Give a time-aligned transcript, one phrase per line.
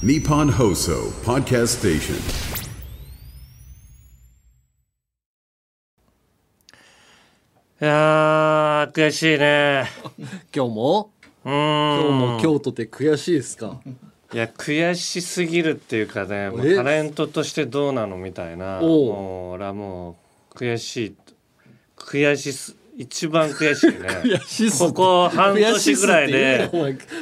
[0.00, 2.14] Nippon Hoso Podcast Station.
[7.80, 9.86] いやー悔しいね。
[10.54, 11.10] 今日も？
[11.44, 12.00] うーん。
[12.00, 13.80] 今日も京都って悔しいですか？
[14.32, 18.78] いや悔しすぎるっていうかねもうえタレントとしてどうなのみたいな。
[18.80, 18.88] おう。
[19.12, 20.16] もう俺はも
[20.52, 21.16] う悔しい
[21.96, 24.08] 悔しす一番悔しいね。
[24.24, 26.68] 悔しいっすここ半年ぐらいで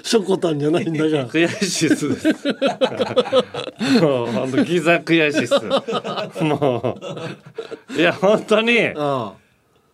[0.02, 2.08] ショコタンじゃないんだから悔しいっす。
[4.00, 6.42] もう本当ギザ悔しいっす。
[6.42, 6.98] も
[7.92, 7.94] う。
[7.94, 9.34] いや本当にあ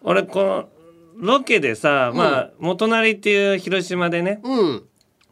[0.03, 0.69] 俺この
[1.17, 4.85] ロケでさ、まあ元成っていう広島でねあうん。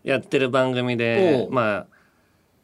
[0.02, 1.86] やってる番組でまあ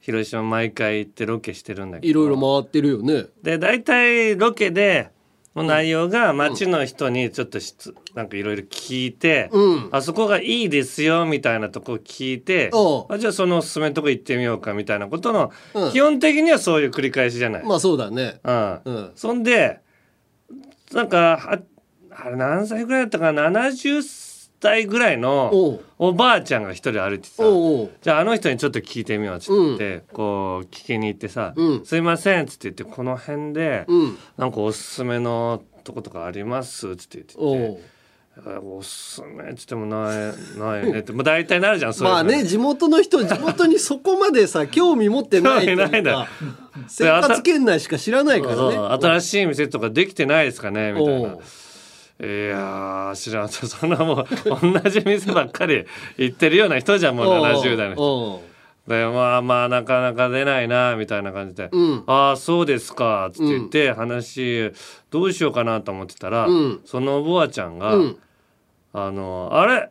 [0.00, 2.10] 広島毎回行ってロケしてるんだけど。
[2.10, 3.26] いろいろ回ってるよね。
[3.44, 5.14] で大体ロケで
[5.56, 9.88] の内容が街の人にちょっとしつなんかいろいろ聞いて、うん。
[9.90, 13.06] あそこがいいですよみたいなとこ聞いておう。
[13.08, 15.92] あじゃあそのおすすめのとこ行ってみようかみたいなことの、うん。
[15.92, 17.64] 基本的にはそういう繰り返しじゃない。
[17.64, 18.40] まあそうだね。
[18.44, 18.80] うん。
[18.84, 19.10] うん。
[19.16, 19.80] そんで
[20.92, 21.60] なんかは
[22.10, 24.02] あれ何歳ぐらいだったかな？70
[24.60, 25.84] 代ぐらいおのう。
[25.98, 27.42] おばあちゃんが一人歩いてさ
[28.02, 31.84] じゃああの人にちょっと聞いてみようっつって、こう聞きに行ってさ「うん。
[31.84, 34.18] すいません」っつって言ってこの辺で、うん。
[34.36, 37.82] なんかおすすめのとことかありますっつってお言ってう。
[37.82, 37.96] て
[38.60, 41.12] 「おすすめ」っつってもないないねって。
[41.12, 42.14] もう大体なるじゃんそういうの。
[42.14, 46.28] まあね地元の人地元にそこまでさ 興味持ってないんだか
[46.88, 48.76] 生活圏内しか知らないからね。
[48.76, 51.38] 新しい店とかできてないですかねみたいな。
[52.18, 54.26] いやー知らんそんなもう
[54.82, 55.84] 同じ店ばっかり
[56.16, 58.56] 行ってるような人じゃんもう70代の人。
[58.88, 62.04] でまあまあなかなか出ないなみたいな感じで「うん。
[62.06, 64.70] ああそうですか」っつって言って、話
[65.10, 66.80] どうしようかなと思ってたら、うん。
[66.84, 68.16] そのおばあちゃんが「うん。
[68.92, 69.90] あのあれ？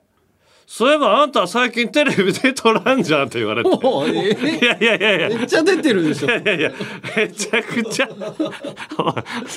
[0.68, 5.30] そういえばあんた最近テレビで撮らんじゃん」って言われて「おうえいやいやいやいや。
[5.30, 6.28] めっちゃ出てるでしょ。
[6.28, 6.72] いやいやいや
[7.16, 8.08] めちゃくちゃ。
[8.08, 8.12] ち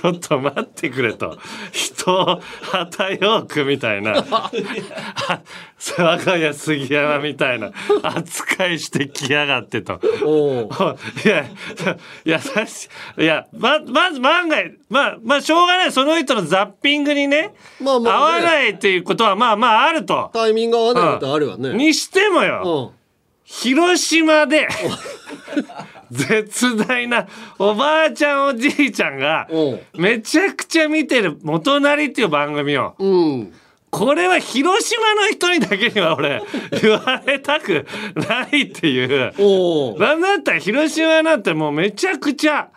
[0.06, 1.39] ょっと待ってくれと。
[1.73, 4.25] 人を旗よくみたいな。
[4.31, 4.50] あ
[5.99, 7.71] 我が家杉山みたいな。
[8.03, 10.00] 扱いしてきやがってと。
[11.25, 11.44] いや、
[12.25, 12.41] いや、
[13.19, 15.93] いや、ま、まず万が一、まあ、まあ、しょうがない。
[15.93, 18.19] その人のザッピングにね、まあまあね。
[18.19, 20.31] 合わないっていうことは、まあまああると。
[20.32, 21.74] タイミング合わないことあるわね。
[21.74, 22.98] にしてもよ、うん。
[23.44, 24.69] 広島で、
[26.10, 27.26] 絶大な
[27.58, 29.80] おばあちゃんおじいちゃんがうん。
[30.00, 32.94] めちゃくちゃ見てる元成っていう番組を。
[32.98, 33.52] うん。
[33.91, 36.42] これは広島の人にだけには俺
[36.82, 39.98] 言われたくないっていう。
[39.98, 42.69] なんだったら広島なんてもうめちゃくちゃ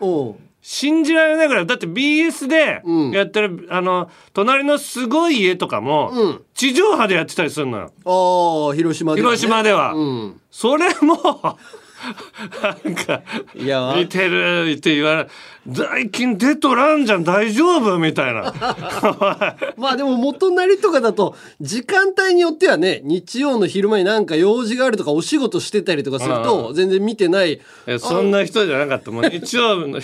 [0.61, 3.11] 信じられないぐらいだって BS でうん。
[3.11, 6.41] やってる、あの隣のすごい家とかも、うん。
[6.53, 7.91] 地上波でやってたりするのよ。
[8.05, 9.38] ああ広島ではね。
[9.38, 9.94] 広島では。
[9.94, 10.41] うん。
[10.51, 11.57] それも
[12.83, 13.22] なんか
[13.55, 13.94] いや。
[13.95, 15.27] 見てるって言われ
[15.75, 17.99] 最近出とらんじゃん大丈夫？
[17.99, 18.53] みたいな。
[19.78, 27.61] まあでも元成とかだと時間帯によってはね日曜の昼間になんか用事があるとかお仕事してたりとかすると全然見てない。
[27.85, 29.11] えそんな人じゃなかった。
[29.11, 29.99] もう 日曜日の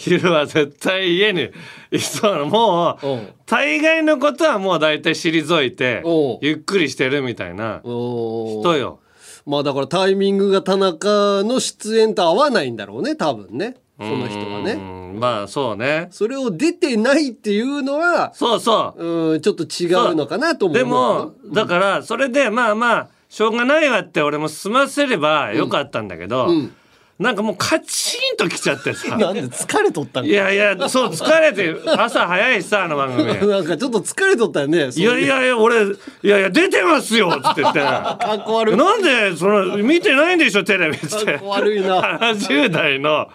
[0.00, 1.50] 昼は絶対家に
[1.90, 3.28] いそうなもううん。
[3.44, 6.02] 大概のことはもう大体退いて
[6.40, 9.00] ゆっくりしてるみたいな人よ。
[9.44, 13.76] まあだからタイミングが田中の出演と合わないんだろうね多分ね。
[13.98, 15.20] その人はうねん。
[15.20, 16.08] まあそうね。
[16.12, 19.04] それを出てないっていうのはそうそう。
[19.34, 26.74] うんちょっと違うのかなと思うでもだからそれでまあまあしょうがないわって俺も済ませればよかったんだけど、うん
[27.20, 29.14] なんかもうカチンときちゃってさ。
[29.18, 33.26] なんで疲れとったんいやいやそう疲れて朝早いしさあの番組。
[33.46, 35.88] なんかちょっと疲れとったよねいやいやいや俺い
[36.22, 38.76] やいや出てますよって言って かっこ悪い。
[38.76, 41.08] なんでその見てないんでしょテレビって。
[41.08, 42.00] かっこ悪いな。
[42.18, 43.28] 70代の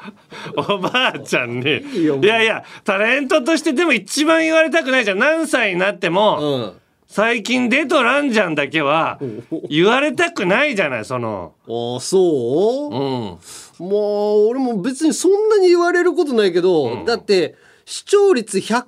[0.56, 1.78] おばあちゃんに。
[2.24, 5.20] いやいやタレントとしてでも一番言われたくないじゃん。
[5.20, 6.72] 何歳になっても、うん。
[7.08, 9.20] 最近出とらんじゃんだけは
[9.70, 11.54] 言われたくないじゃないその。
[11.68, 12.96] ああそう？
[12.96, 12.98] う
[13.36, 13.38] ん
[13.80, 17.56] もう俺も別にそんなに言われることないけど、だって
[17.86, 18.86] 視聴率100%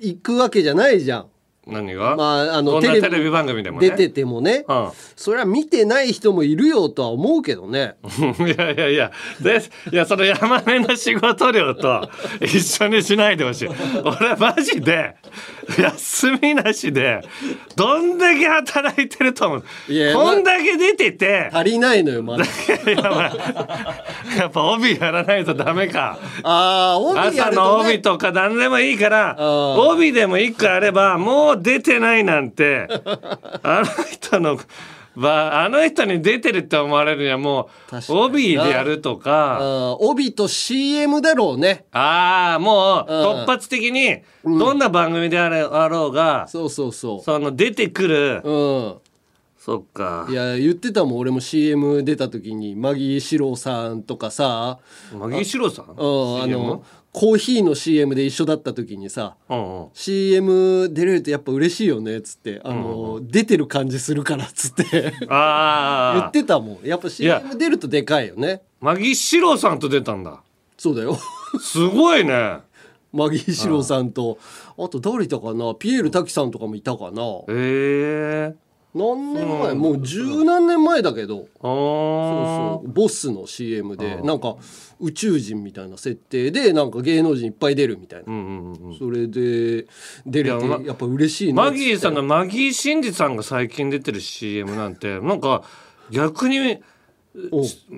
[0.00, 1.26] いくわけじゃないじゃん。
[1.66, 3.90] 何が、まああのテレビ番組でもね。
[3.90, 4.90] 出ててもね、うん。
[5.16, 7.96] それは見てない人もいるよとは思うけどね。
[8.38, 9.10] いやいやいや。
[9.40, 9.60] で
[9.92, 12.08] いやその山根の仕事量と
[12.40, 13.68] 一緒にしないでほしい。
[14.04, 15.16] 俺マジで
[15.76, 17.20] 休みなしで
[17.74, 19.92] どんだけ働いてると思う。
[19.92, 21.50] いやこんだけ出てて。
[21.52, 22.44] 足りないのよまだ。
[22.44, 22.48] い
[22.90, 24.04] やまあ
[24.38, 26.16] やっぱ帯やらないとダメか。
[26.44, 29.36] ああ帯や朝の帯とか何でもいいからん
[29.78, 32.88] 帯でも一個あればもう出てないなんて
[33.62, 34.58] あの人の
[35.16, 37.70] ばあの人に出てるって思われるにはも
[38.08, 39.96] う帯でやるとか。
[39.98, 41.86] 帯と CM だろうね。
[41.92, 43.24] ああもううん。
[43.44, 48.94] 突発的にどんな番組であれあろうが、そうそうそその出てくる、ううん。
[49.58, 50.26] そっか。
[50.28, 51.18] いや言ってたもん。
[51.18, 54.78] 俺も CM 出た時にマギー四郎さんとかさ、
[55.18, 55.86] マギーシロさん？
[55.86, 56.46] うん、あ？
[56.46, 56.84] の
[57.18, 59.88] コーヒーの CM で一緒だった時にさうんうん。
[59.94, 62.60] CM 出れるとやっぱ嬉しいよねっつって。
[62.62, 64.84] あの、出てる感じするからっつって。
[65.24, 66.86] 言ああってたもん。
[66.86, 68.60] やっぱ CM 出るとでかいよね。
[68.82, 70.42] マギーシロさんと出たんだ。
[70.76, 71.18] そうだよ。
[71.58, 72.58] すごいね。
[73.14, 74.36] マギー四郎さんと。
[74.76, 75.74] あと誰いたかな？
[75.74, 77.22] ピエール滝さんとかもいたかな。
[77.48, 78.65] ええ
[78.96, 79.74] 何年前？
[79.74, 81.36] もう十何年前だけど。
[81.36, 82.88] そうそう。
[82.92, 84.56] ボスの CM でなんか
[84.98, 88.26] 宇宙人みたいな設定でなんか芸能人いっぱい出るみたいな、
[88.98, 89.86] それで
[90.26, 95.62] 出れていやっぱ嬉しいねマギーさんののマギー真司さんが最近出てる CM なんてなんか
[96.10, 96.80] 逆に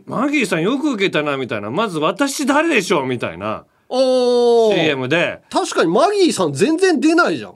[0.06, 1.70] マギーさんよく受けたなみたいな。
[1.70, 3.64] まず私誰でしょうみたいな。
[3.88, 5.40] CM で。
[5.48, 7.54] 確かにマギーさん全然出ないじゃん。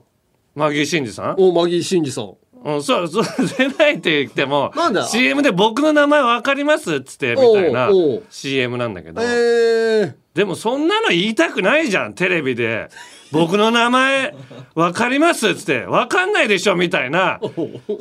[0.55, 1.35] マギー真司さん？
[1.38, 3.25] おマギー真司さんうん、そう、そう、
[3.59, 7.91] 出ないって言ってもなんだ、CM で僕の名前わかりますっつって、みたいな
[8.31, 12.88] CM なんだけど、えー、でもそんなの言いたくないじゃん、テレビで。
[13.32, 14.34] 僕の名前
[14.75, 15.49] わかります？
[15.50, 16.76] っつって、わかんないでしょ？
[16.76, 17.40] みたいな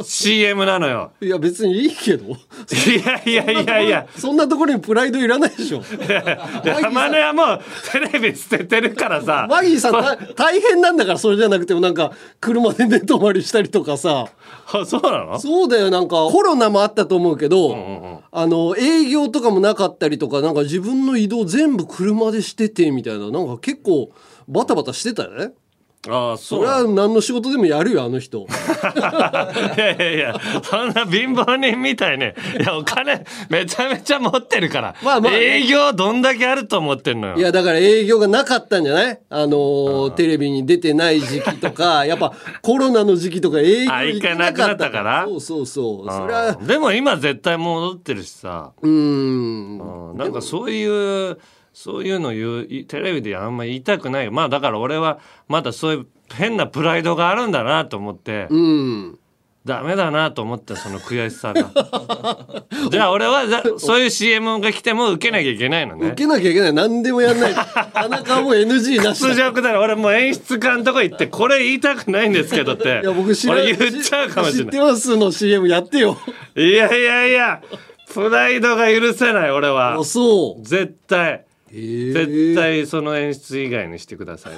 [0.03, 1.11] CM なのよ。
[1.21, 2.25] いや別にいいけど。
[2.27, 2.35] い
[3.05, 4.07] やいやいやいや。
[4.15, 5.83] そんなところにプライドいらないでしょ。
[6.63, 7.61] 山根はもう
[7.91, 9.47] テレビ捨ててるからさ。
[9.49, 14.27] マギーさんた大変なんだからそれじゃなくてもなんか車で寝泊まりしたりとかさ。
[14.73, 15.39] あそうなの？
[15.39, 15.89] そうだよ。
[15.89, 18.19] なんかコロナもあったと思うけど、うんうん。
[18.31, 23.29] あの営業とかもなかったりとかなんか自分の移動全部車でしててみたいな。
[23.29, 24.13] なんか結構
[24.51, 25.53] バタバタしてたよね。
[26.09, 28.39] ああ、そそうれは何の仕事でもやるよあの人。
[29.77, 32.33] いやいやいや、そんな貧乏人みたいね。
[32.59, 34.95] いや、お金めちゃめちゃ持ってるから。
[35.03, 35.37] まあまあね。
[35.59, 37.35] 営業どんだけあると思ってんのよ。
[37.37, 39.19] いやだから営業がなかったんじゃない？
[39.29, 42.33] あのーテレビに出てない時期とか やっぱ
[42.63, 45.25] コロナの時期とか営業あ行けなかった行から。
[45.29, 46.11] そうそうそう。
[46.11, 48.71] それはでも今絶対戻ってるしさ。
[48.81, 49.77] うん。
[50.17, 51.37] なんかそういう、
[51.73, 54.25] そういうの言う、いテレビであんま言いたくない。
[54.25, 54.31] よ。
[54.31, 58.47] まあだから俺はまだそういう変なプライドがあるんだなと思って。
[58.49, 59.19] うん
[59.63, 61.71] ダメだなと思ったその悔しさが。
[62.89, 66.07] じゃあ俺はざそういう CM が来ても受けなきゃいけないのね。
[66.07, 66.73] 受けなきゃいけない。
[66.73, 67.53] 何でもやんない。
[67.53, 69.29] 田中はもう NG なしだ。
[69.29, 73.01] 通常だ俺もう演出家のとこ行ってこれ言いたくないんですけどって。
[73.03, 76.17] いや僕知ら俺言っちゃうかもしれ知ってなますの CM やってよ。
[76.57, 77.61] いいやいやいや
[78.11, 79.99] プライドが許せない俺は。
[79.99, 80.63] あそう。
[80.65, 82.13] 絶対えー。
[82.13, 84.53] 絶対その演出以外にしてください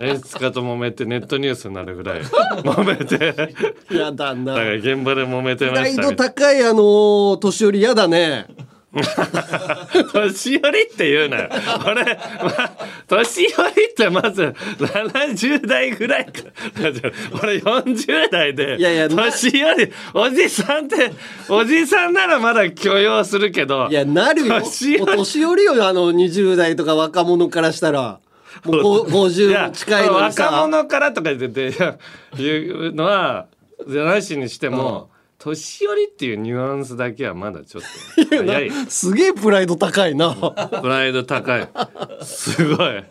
[0.00, 2.20] 演出家と揉めてネットニュースになるぐらい。
[2.22, 3.32] 揉めて。
[3.32, 3.52] だか
[3.94, 8.46] やだなら現場で揉めてました高いあのー年寄りやだね
[10.14, 11.50] 年寄りって言うなよ。
[11.86, 12.20] 俺、ま
[12.58, 12.72] あ、
[13.06, 16.32] 年寄りってまず70代ぐらいか。
[17.42, 21.12] 俺40代でいやいやな年寄りおじさんって
[21.48, 24.60] おじさんならまだ許容するけどいやなるよ。
[24.60, 28.20] 年寄りもう年寄りよあの20代とか若者からしたら。
[28.64, 28.98] もうご
[29.28, 33.46] い50やも近いのに若さ者からとか言ってていうのは
[33.86, 38.36] なしにしても、年寄りっていうニュアンスだけはまだちょっと。
[38.44, 38.70] 早い。
[38.88, 40.34] すげえプライド高いな。
[40.34, 41.68] プライド高い。
[42.22, 43.04] すごい。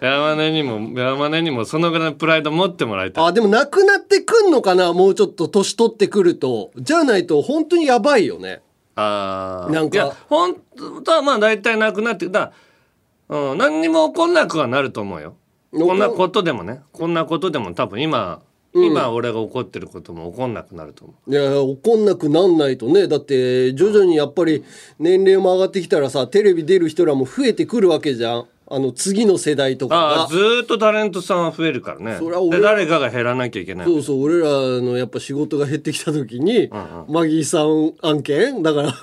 [0.00, 3.24] 山根にも山根にもそのぐらいのプライド持ってもらいたい。
[3.24, 6.70] あでもなくなってくんのかなもうちょっと年取ってくると。
[6.76, 8.62] じゃないと本当にやばいよね。
[8.94, 9.72] あー。
[9.72, 9.96] なんか。
[9.96, 10.56] いや本
[11.04, 12.52] 当はまあ大体なくなってだ、
[13.28, 15.36] うん、何にも起こんなくはなると思うよ。
[15.72, 16.80] こんなことでもね。
[16.92, 18.40] こんなことでも多分今、
[18.84, 21.30] 今俺が怒ってることも起こんなくなると思う。
[21.30, 23.08] いや怒んなくなんないとね。
[23.08, 24.64] だって徐々にやっぱり
[24.98, 28.46] 年齢も上がってきたらさテレビ出る人らも増えてくるわけじゃん。
[28.68, 30.00] あの次の世代とかが。
[30.22, 32.16] ああずーっとタレントさんは増えるからね。
[32.18, 33.86] それは俺で誰かが減らなきゃいけない。
[33.86, 34.48] そうそう俺ら
[34.82, 36.68] のやっぱ仕事が減ってきた時に、
[37.08, 38.64] マギーさん案件？
[38.64, 38.94] だから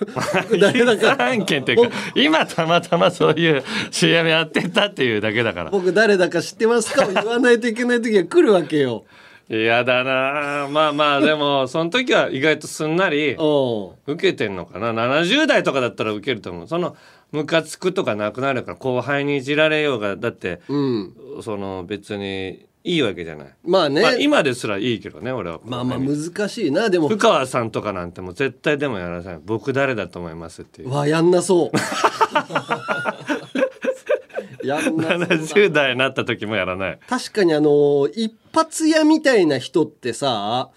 [0.59, 5.71] 誰だか案件っていうか 今たまたまそういう CM やってたっていうだけだから。
[5.71, 9.05] 僕誰だか知ってますかを言わないといけない時が来るわけよ。
[9.61, 10.63] 嫌だな。
[10.65, 13.41] あまあまあでも その時は意外とすんなりう。
[13.41, 14.91] ん受けてんのかな。
[14.93, 16.67] 70代とかだったら受けると思う。
[16.67, 16.95] その
[17.31, 25.59] ムカつくとかなくなるから後輩にいじられようがだって、うん、その別にいいわけじゃない、まあね、まあ、まあ、今ですらいいけどね俺は。
[25.63, 26.89] まあ難しいな。
[26.89, 27.07] でも。
[27.07, 29.39] 深川さんとかなんてもう絶対でもやらない。
[29.43, 30.91] 僕誰だと思いますっていう。
[30.91, 31.77] わやんなそう
[34.63, 36.99] やんなそうだ70代になった時もやらない。
[37.07, 40.69] 確かにあの一発屋みたいな人ってさ、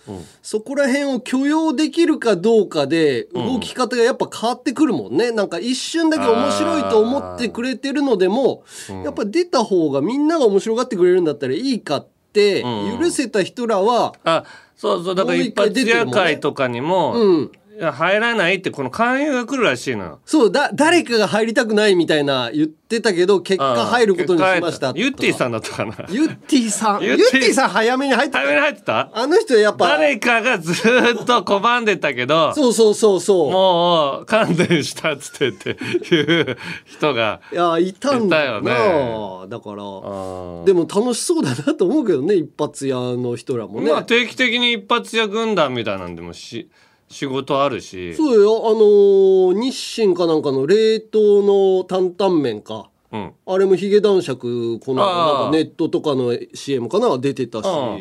[0.42, 8.64] そこら辺を許容できるかどうかで動き方がやっぱ変わってくるもんね、なんか一瞬だけ面白いと思ってくれてるのでも、
[9.04, 12.62] やっぱ出た方がみんなが面白がってくれるんだったらいいかって
[12.98, 14.44] 許せた人らは、あ
[14.76, 15.14] そうそう。
[15.14, 20.21] だから一発屋会とかにも、うん入らないってこの勧誘が来るらしいのよ。
[20.25, 25.95] そうだ誰かが入りたくないみたいな言ってたけど結果入ることにしましたユッティさんんだったかな。
[26.09, 27.02] ユッティさん。
[27.02, 27.52] ユッティ。
[27.52, 29.11] さん早めに入って早めに入ってた？
[29.12, 29.88] あの人やっぱ。
[29.88, 33.50] 誰かがずーっと拒んでたけどそうそうそうそう。
[33.50, 35.71] もう勘弁したっつってって
[36.14, 46.68] いう人がいやいたんだよな、いたよだからあでも楽しそうだなと思うけどね一発屋の人らもね、まあ定期的に一発屋軍団みたいなんでもし
[47.08, 48.14] 仕事あるし。
[48.14, 48.68] そうよ。
[48.68, 52.90] あのー日清かなんかの冷凍の担々麺か。
[53.12, 53.32] うん。
[53.46, 57.66] あれもヒゲ男爵このなんかネットとかの CM かな出てたし。
[57.66, 57.98] ああ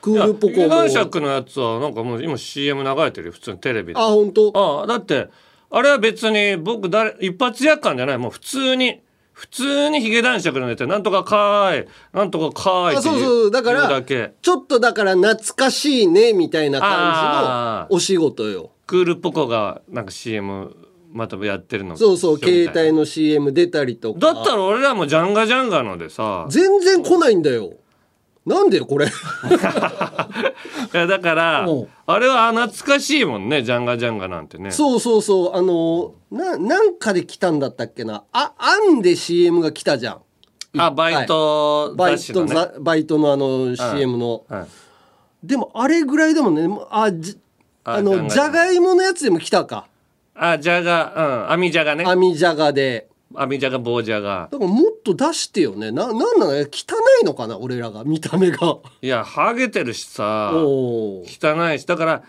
[0.00, 3.32] クールポコもヒゲ男爵のやつはなんかもう今 CM 流れてるよ。
[3.32, 4.00] 普通にテレビで。
[4.00, 4.52] あ本当？
[4.54, 5.28] ああだって
[5.70, 8.18] あれは別に僕誰一発夜間じゃない。
[8.18, 9.00] もう普通に
[9.36, 13.50] 普通にヒゲ男爵のネタなんとかかーいなんとかかーいってあそうそう。
[13.50, 14.32] だから言うだけ。
[14.40, 18.70] ちょっとだから懐かしいねみたいな感あじのお仕事よ。
[18.86, 20.74] クールポコがなんか CM
[21.12, 21.98] またやってるの？
[21.98, 24.20] そうそう携帯の CM 出たりとか。
[24.20, 26.46] だったら俺らもジャンガジャンガのでさ。
[26.48, 27.74] 全然来ないんだよ
[28.46, 29.06] なんでよこれ。
[29.10, 29.10] い
[30.92, 31.88] やだからうん。
[32.06, 34.70] あれは懐かしいもんねジャンガジャンガなんてね。
[34.70, 38.22] そうそうそうあのななんかで来たんだったっけな。
[38.32, 40.20] ああんで CM が来たじゃん。
[40.78, 42.46] あバイトバイト
[42.80, 44.66] バイトのあの CM の、はい
[45.44, 47.38] でもあれぐらいでもねあじ
[47.84, 49.86] あのじゃがいものやつでも来たか。
[50.34, 52.04] あジャガうん網ジャガね。
[52.04, 55.90] 網じゃがで網ジャガ棒ジャガだからもっと出してよね。
[55.90, 56.50] ななんなの？
[56.52, 56.64] 汚
[57.22, 57.58] いのかな？
[57.58, 58.04] 俺らが。
[58.04, 58.78] 見た目が。
[59.02, 60.52] いやハゲてるしさ。
[60.54, 61.24] 汚
[61.74, 61.86] いし。
[61.86, 62.22] だから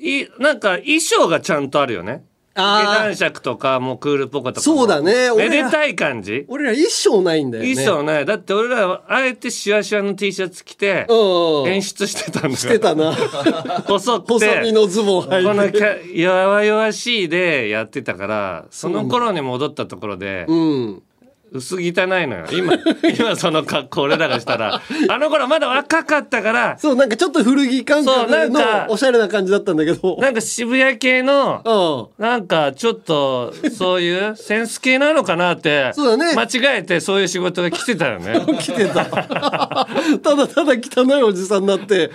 [0.00, 2.24] いなんか衣装がちゃんとあるよね
[2.58, 4.76] 男爵とかもうクールポコとかも。
[4.76, 5.32] そうだね。
[5.34, 6.44] めでたい感じ？
[6.48, 7.74] 俺ら衣装ないんだよね。
[7.74, 12.56] 衣装ねだって俺らはあえてシワシワの T シャツ着てうん演出してたんだよ。
[12.56, 13.12] してたな。
[13.86, 14.46] 細くて。
[14.46, 15.78] 細身のズボンこの履いて。
[15.78, 21.02] キャ弱々しいでやってたからその頃に戻ったところでうん
[21.52, 22.46] 薄汚いのよ。
[22.52, 22.74] 今
[23.18, 24.80] 今その格好俺らがしたら。
[25.08, 26.78] あの頃まだ若かったから。
[26.78, 28.48] そうなんかちょっと古着感覚か。
[28.48, 30.16] のおしゃれな感じだったんだけど。
[30.18, 32.24] なんか渋谷系のうん。
[32.24, 36.34] なんかちょっとそういうセンス系なのかなってそうだね。
[36.34, 38.40] 間違えてそういう仕事が来てたよね。
[38.60, 39.06] 来てた。
[40.22, 42.10] ただただ汚いおじさんになって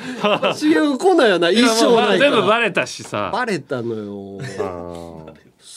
[0.56, 2.32] CM 来ないよな衣装ないから。
[2.32, 3.30] 全部バレたしさ。
[3.34, 4.38] バレたのよ。
[5.18, 5.23] うん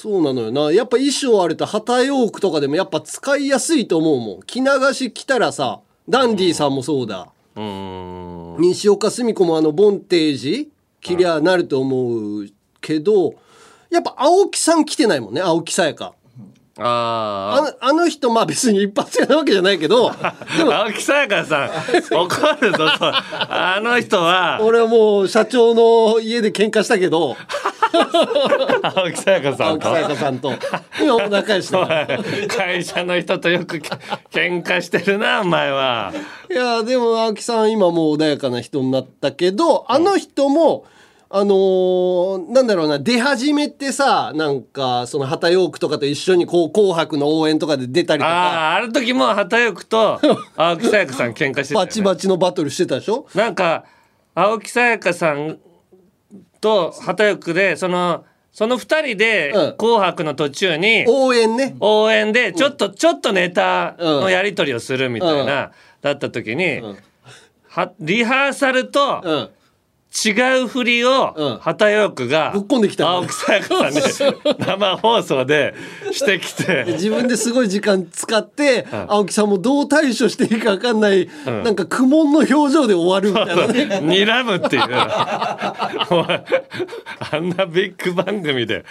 [0.07, 0.53] そうなのよ。
[0.53, 4.43] なやっぱ衣装あると旗ヨークとかでもやっぱ使いやすいと思うもん。
[4.45, 7.27] 着流し着たらさダンディさんもそうだ。
[7.57, 8.61] うーん。
[8.61, 10.71] 西岡澄子もあのボンテージ
[11.01, 12.47] 着りゃなると思う
[12.81, 13.35] けど
[13.91, 16.15] やっぱ青木さん着てないもんね青木さやか
[16.79, 20.35] ああのあの人まあ別に一発屋なわけじゃないけど あ。
[20.85, 21.71] 青木さやかさん
[22.15, 23.13] 怒るぞと
[23.49, 24.59] あの人は。
[24.61, 27.37] 俺はもう社長の家で喧嘩したけど。
[28.83, 29.89] 青木さやかさんと。
[29.89, 30.53] 青木さやかさんと。
[31.01, 32.07] 今も仲良しだ。
[32.49, 33.89] 会社の人とよくけ
[34.31, 36.13] 喧嘩してるなお前は。
[36.51, 40.85] いやでも青木さん今もう穏やかな人になったけどあの人も、
[41.29, 48.31] あのーなんだろうな出始めてさなんかその旗ヨークとかと一緒にこう「紅白」の応援とかで出たりとか。
[48.31, 50.21] あああの時も旗よくと
[50.57, 51.87] 青木さやかさん喧嘩してたよ、ね。
[51.87, 53.27] バチバチのバトルしてたでしょ？
[53.35, 53.85] なんか
[54.35, 55.59] 青木さやかさん
[56.61, 61.75] と畑翼でそのその二人でうん「紅白」の途中に応援ね。
[61.81, 66.97] 応援でちょっと、ちょっとネタのやり取りをするみたいな、だった時に、ん。
[67.69, 69.49] はリハーサルとうん
[70.25, 71.59] 違う振りをうん。
[71.59, 74.01] 畑翼がぶっこんできたの青木さやかさんに
[74.59, 75.75] 生放送で
[76.13, 76.85] してきて。
[76.89, 84.01] 自分ですごい時間使って、青木さんもどう対処していいか分かんない、なんか苦悶の表情で終わるみたいなね。
[84.03, 84.83] 睨むっていう。
[84.89, 85.91] あ
[87.41, 88.85] んなビッグ番組で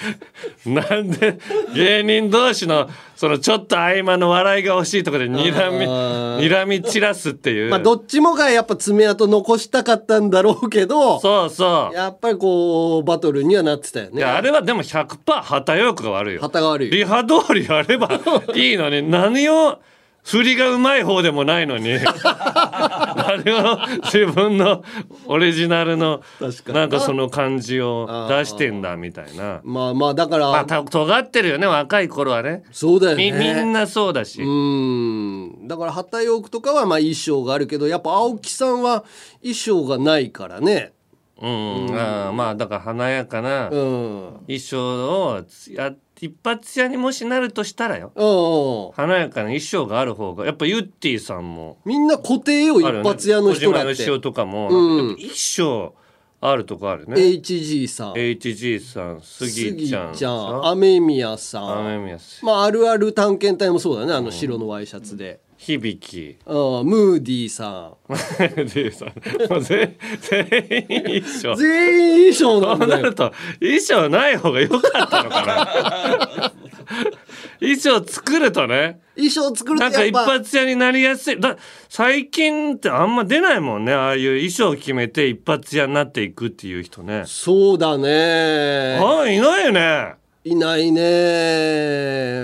[0.66, 1.40] なんで
[1.74, 11.96] 芸人同士のそのちょっと合間の笑いが欲しいところで睨み睨み散らすっていう、まあどっちもがやっぱ爪痕残したかったんだろうけどそうそう。
[11.96, 14.18] やっぱりこうバトルにはなってたよね。
[14.18, 16.42] いやあれはでも100%旗よくが悪いよ。
[16.42, 18.10] 旗が悪いリハ通りやれば
[18.54, 19.80] いいのに何を
[20.26, 21.94] 振りがうまい方でもないのに。
[22.26, 24.84] あれを自分の
[25.28, 26.22] オリジナルの
[26.68, 29.62] なんかその感じを出してんだみたいな。
[29.64, 32.64] まあまあだから、まあた尖ってるよね若い頃はね。
[32.72, 33.54] そうだよみね。
[33.54, 35.54] みんなそうだし、うーん。
[35.62, 39.04] うん、だから畑陽区とかはまあ衣装があるけどやっぱ青木さんは
[39.42, 40.94] 衣装がないからね。
[41.40, 44.40] うん、あーまあだから華やかなうん。
[44.48, 48.12] 衣装をや一発屋にもしなるとしたらよ。
[48.16, 51.78] うん華やかな衣装がある方がやっぱユッティさんも。
[51.86, 55.16] みんな固定よ一発屋の人だって、小島よしおとかも、うん。
[55.16, 55.94] 衣装
[56.42, 57.16] あるとこあるね。
[57.16, 58.14] HG さん。
[58.14, 61.80] HG さん杉ちゃん杉ちゃん雨宮さん。
[61.86, 62.46] 雨宮さん。
[62.46, 68.68] まああるある探検隊もそうだねあの白のワイシャツで、響うん、ムーディーさん。
[68.68, 69.06] でさ
[69.50, 70.46] もう全全
[70.80, 71.56] 員衣装。
[71.56, 73.00] 全員衣装なそんだよ。
[73.00, 76.54] うなると衣装ない方が良かったのかな。
[77.60, 79.00] 衣装作るとね。
[79.16, 81.40] 衣装作るなんか一発屋になりやすい。
[81.40, 81.58] だ
[81.90, 83.94] 最近ってあんま出ないもんね。
[83.94, 87.24] ああいう衣装を決めて一発屋になっていくっていう人ね。
[87.26, 89.00] そうだね。
[89.02, 90.14] ああいないよね。
[90.44, 91.02] いないね。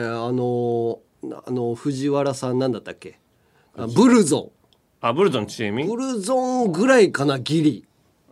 [0.08, 1.00] あの
[1.46, 3.20] あの藤原さんなんだったっけ？
[3.78, 4.52] あブルゾ
[5.00, 7.86] あブルゾンチーミンブルゾンぐらいかなギリ。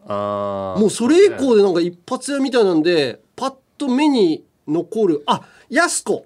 [0.06, 5.24] ああもうそれ以降でなんか一発屋みたいなんでパッと目に残る。
[5.26, 6.26] あやす子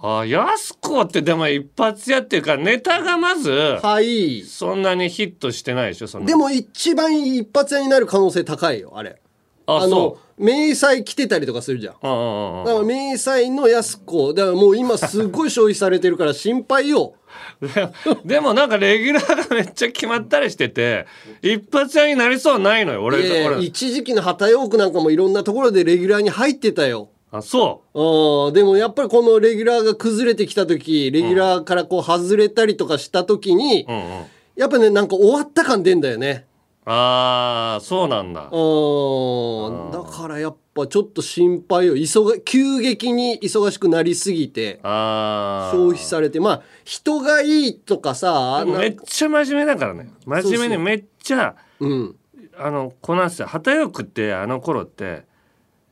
[0.00, 4.42] あやす子ってでも一発屋っていうかネタがまずはい。
[4.42, 6.26] そんなにヒットしてないでしょその。
[6.26, 9.20] でも一番一発屋になる可能性高いよあれ
[9.68, 11.94] ああのそ迷彩着てたりとかするじゃん。
[11.94, 17.14] だから迷彩のやす子だからもう今すっごい消費されてるから心配よ。
[17.60, 17.88] で
[18.24, 21.06] でもなんかレギュラーがめっちゃ決まったりしてて
[21.42, 27.10] 一発屋になりそうないのよ俺一時期の畑陽区なんかもいろんなところでレギュラーに入ってたよ。
[27.30, 28.50] あそう。
[28.50, 34.24] んでもやっぱりこのレギュラーが崩れてきた時レギュラーからこう外れたりとかした時に、ううんうん。
[34.56, 36.46] やっぱねなんか終わった感出んだよね
[36.90, 38.48] ああそうなんだ。
[38.50, 39.90] うん。
[39.90, 50.10] だからやっぱちょっと心配よ急が急激に忙しくなりすぎて消費されてまあ人がいいとかさめっちゃ真面目だからね。
[50.24, 52.16] 真面目にめっちゃうん。
[52.56, 55.26] あのこなして旗よくってあの頃って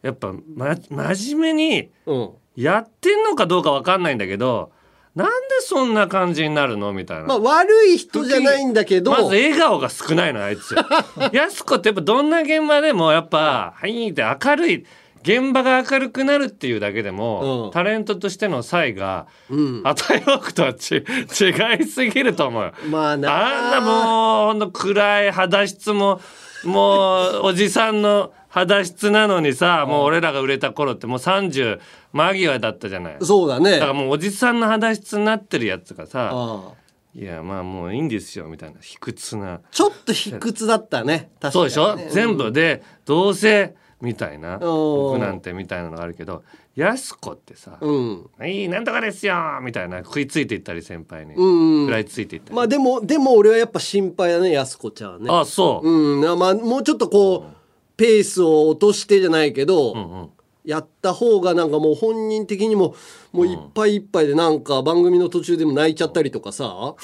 [0.00, 2.30] やっぱ、ま、真面目にうん。
[2.56, 4.72] やってんのかどうかわかんないんだけど
[5.16, 7.24] なんでそんな感じになるのみたいな。
[7.24, 10.76] まあ悪い人じゃないんだけどまず笑顔が少ないのあいつ。
[11.32, 14.86] やす子ってやっぱどんな現場でもやっぱ「はい」って明るい
[15.22, 22.72] 現場が明るくなるっていうだけでも、うんタレントとしての才がうん旗よくとはち違いすぎると思うよ。
[22.90, 26.20] まあなあんなもうほんと暗い肌質も
[26.62, 31.78] もうおじさんの肌質なのにさもう俺らが売れた頃ってもう30
[32.14, 33.16] 間際だったじゃない。
[33.20, 33.72] そうだね。
[33.72, 36.72] だからもうおじさんの肌質になってるやつがさああ
[37.14, 39.60] 「いやまあもういいんですよ」みたいな卑屈な。
[39.70, 41.30] ちょっと卑屈だったね。
[41.38, 41.70] 確かにね。
[41.70, 46.42] そうでしょ、全部でどうせみたいな僕なんてみたいなのがあるけど
[46.74, 55.26] やす子ってさうん「いいなんとかですよ」みたいな食いついていったり先輩にうん食らいついていったり、まあでもでも俺はやっぱ心配だねやす子ちゃんはね。
[55.30, 56.20] あそう、うん。
[56.22, 57.55] なまあもうちょっとこう
[57.96, 60.30] ペースを落としてじゃないけど、うんうん。
[60.64, 62.96] やった方がなんかもう本人的にも
[63.32, 66.94] もういっぱいいっぱいでなんか番組の途中でも泣いちゃったりとかさ。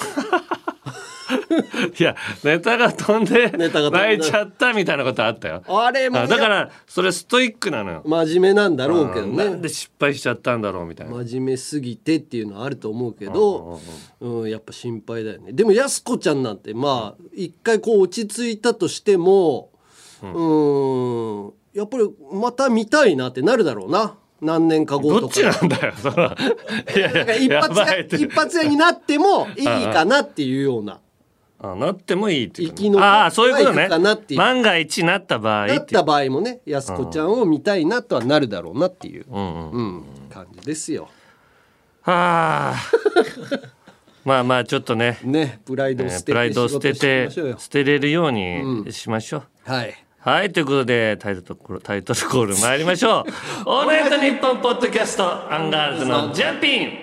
[1.99, 5.63] いやネタが飛んで泣いちゃったみたいなことあったよ。
[5.67, 8.03] あれもあだからそれストイックなのよ。
[8.05, 9.35] 真面目なんだろうけどうん。
[9.35, 11.13] なんねで失敗しちゃったんだろうみたいな。
[11.23, 13.79] 真面目すぎてっていうのはあると思うけど、
[14.19, 15.53] うん、やっぱ心配だよね。
[15.53, 19.69] でもやす子ちゃんなんてまあ一回こう落ち着いたとしても
[20.31, 21.53] うん。
[21.73, 24.15] やっぱりまた見たいなってなるだろうな。
[24.41, 25.21] 何年か後とか。
[25.21, 26.35] どっちなんだよその。
[26.95, 30.99] いやいなんかや一発屋一発屋になってもいいかなっていうような。
[31.59, 33.87] あなってもいいっていうああそういうことね。
[34.35, 39.71] 万が一なった場合なってた場合もねやす子ちゃんを見たいなとはなるだろうなっていう、うんうん。
[39.71, 41.07] うん、感じですよ。
[42.01, 42.75] はあ。
[44.25, 45.19] まあまあちょっとね。
[45.23, 53.31] ねプライドをえー捨ててプライドを捨てて捨てれるようにしましょう、はいはいということでタイトルコールタイトルコール参りましょう
[53.69, 56.99] 「オールナイトニッポン」ポッドキャストアンガールズのジャンピン。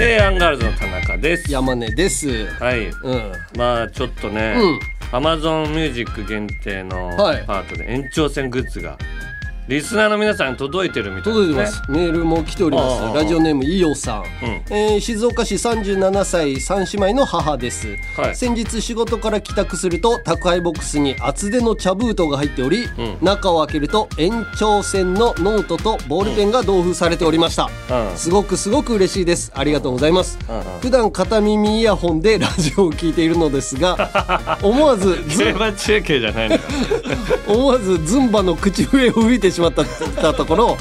[0.00, 1.52] えー、アンガールズの田中です。
[1.52, 2.46] 山根です。
[2.58, 2.86] はい。
[2.86, 3.32] うん。
[3.54, 7.42] まあちょっとね、うん Amazon ミュージック限定のパはい。
[7.42, 8.98] ートで延長戦グッズが
[9.68, 11.46] リスナーの皆さんに届いてるみたいですね。
[11.46, 13.14] 届いてます、メールも来ております。
[13.14, 14.24] ラジオネームいおさん、ん。
[14.70, 18.34] えー静岡市37歳三姉妹の母です、はい。
[18.34, 23.18] 先日仕事から帰宅すると宅配ボックスに厚手の茶封筒が入っており、ん。
[23.20, 28.16] 中を開けると延長戦のノートとボールペンが同封されておりました、うん。
[28.16, 29.52] すごくすごく嬉しいです。
[29.54, 30.62] ありがとうございます、んうん。
[30.80, 36.60] 普段片耳イヤホンでラジオを聞いているのですが 思わずズ競馬中継じゃないのよ。
[37.46, 40.76] 思わずズンバの口笛を吹いてしまったところ、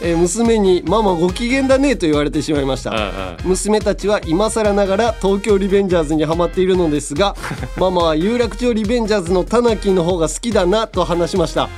[0.00, 7.34] えー娘に「ママご機嫌だね」と言われてしまいました、うんうん娘たちは今更ながら東京リベンジャーズにハマっているのですが
[7.78, 11.68] ママは有楽町リベンジャーズのタナキの方が好きだなと話しました。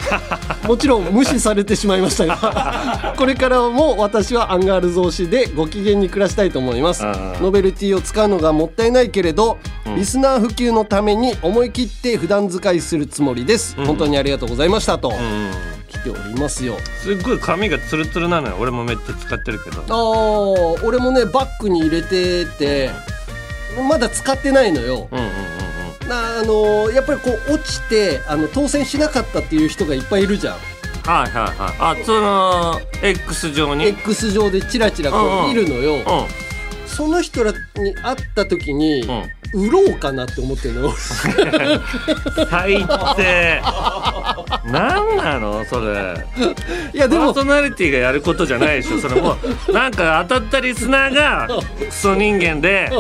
[0.67, 7.05] もちろん無視されてしまいましたが これからも私はアンガールズ推しでご機嫌に暮らしたいと思います。
[7.05, 9.59] うんうんノベルティを使うのがもったいないけれど、
[9.97, 15.51] リスナー普及のために思い切って普段使いするつもりです、本当にありがとうございましたと、うん
[15.93, 16.79] 来ておりますよ。
[17.03, 18.57] すっごい髪がツルツルなのよ。
[18.59, 19.83] 俺もめっちゃ使ってるけど。
[19.83, 22.91] あー俺もねバッグに入れてて
[23.89, 25.33] まだ使ってないのよ、うんうんうん
[26.09, 30.55] なあのやっぱりこう落ちてあの当選しなかったっていう人がいっぱいいるじゃん。
[31.05, 32.03] はいはいはい。
[32.03, 36.03] あその X 上に？X 上でチラチラこう見るのよ、うん。
[36.89, 40.89] その人らに会った時に、うん売ろうかなって思ってるの。
[40.89, 40.95] よ
[42.51, 42.87] 最
[43.17, 43.63] 低
[44.65, 45.65] なんなの？
[45.65, 46.15] それ。
[46.95, 47.33] いやでも。
[47.35, 48.99] パーソナリティがやることじゃないでしょ。
[48.99, 49.37] それも
[49.69, 52.91] うなんか当たったリスナーがクソ人間で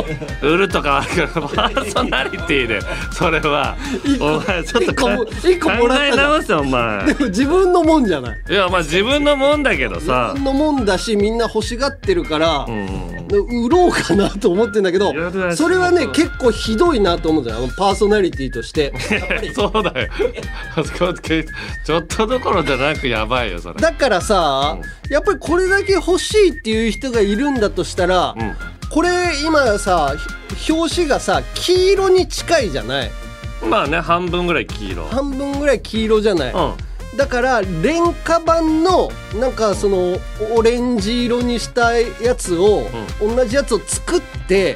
[0.42, 2.80] 売るとかあるけどパーソナリティで。
[3.12, 3.76] それは。
[4.20, 5.26] お前ちょっと考
[6.00, 7.06] え直せお前。
[7.06, 8.40] でも自分のもんじゃない。
[8.48, 15.12] いやまあ自分のもんだけど自さ分のもんだしみんな欲しがってるから、売ろうかなと思ってんだけど
[15.54, 16.12] それはねそう
[16.42, 18.92] 結構ひどいなと思うんだよパーソナリティとして。
[19.54, 20.08] そうだよ。
[21.84, 23.80] ちょっとどころじゃなくやばいよそれ。
[23.80, 24.78] だからさ、
[25.08, 28.56] やっぱりこれだけ欲しいっていう人がいるんだとしたら、うん。
[28.90, 29.10] これ
[29.46, 30.14] 今さ
[30.58, 33.10] ひ表紙がさ黄色に近いじゃない？
[33.66, 35.06] まあね半分ぐらい黄色。
[35.06, 36.74] 半分ぐらい黄色じゃない、うん。
[37.16, 40.18] だから廉価版のなんかその
[40.56, 44.74] オレンジ色にしたやつを、同じやつを作って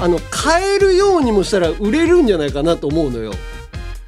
[0.00, 3.32] あの買えるようにもしたら売れるんじゃないかなと思うのよ。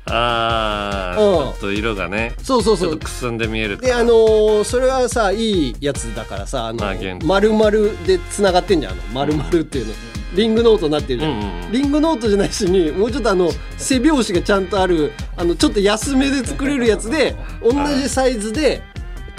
[0.07, 1.53] あーうん。
[1.53, 2.91] ちょっと色がねそうそうそう。
[2.91, 7.71] ちょっとくすんで見えるであのーそれはさいいやつだからさあのまあ限定丸々
[8.07, 9.95] でつながってんじゃんあの丸々っていうの、
[10.35, 11.73] リングノートになってるじゃん、うんうんうん。
[11.73, 18.83] リングノートじゃないしにもうちょっとあの背拍子がちゃんとあるあのちょっと安めで作れるやつで同じサイズで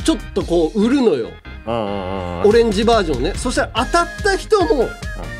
[0.03, 1.15] ちょっとこう売るのよ。
[1.15, 3.33] うんうんうんオレンジバージョンね。
[3.35, 4.87] そしたら当たった人もい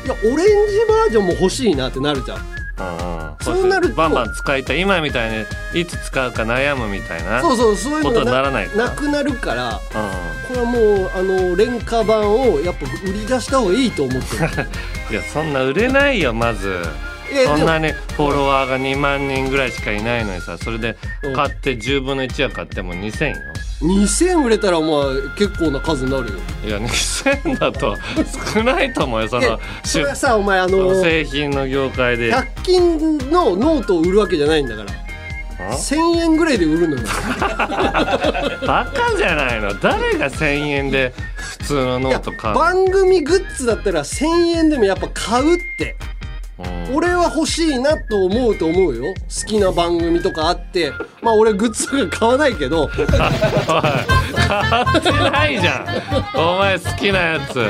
[0.08, 0.42] やオレンジ
[0.88, 2.38] バージョンも欲しいなってなるじゃん。
[2.38, 3.32] うんうん。
[3.40, 9.80] そうなるとバンバン使いたい今みたいにいつ使うか悩むみたいなそうそうそういうのことがにならないなくなるからうん
[10.48, 14.68] これはもうあの廉価版をやっぱ売り出した方がいいと思ってる。
[15.10, 16.82] いやそんな売れないよまず。
[17.46, 20.96] そんなにフォロワーが2万人ぐらいしかいないのにさそれで
[21.34, 23.51] 買って10分の1は買っても2000よ
[23.82, 26.38] 2000売れたらまあ結構な数になるよ。
[26.64, 27.96] いや2000だと
[28.54, 32.32] 少ないと思うよそでのそれはさお前あそのの製品の業界で。
[32.32, 34.92] 100均のノートを売るわけじゃないんだから。
[35.70, 37.02] あ？1000円ぐらいで売るのよ。
[38.66, 39.74] バカじゃないの。
[39.80, 42.54] 誰が1000円で普通のノート買う？
[42.54, 45.96] 番組グッズだったら1000円でもやっぱ買うって。
[46.16, 46.21] うん
[46.94, 49.14] 俺は欲しいなと思うと思うよ。
[49.14, 50.92] 好きな番組とかあって。
[51.22, 52.88] まあ俺グッズとか買わないけど。
[52.88, 53.06] 買っ
[55.02, 55.86] てないじゃん。
[56.38, 57.66] お前好きなやつ。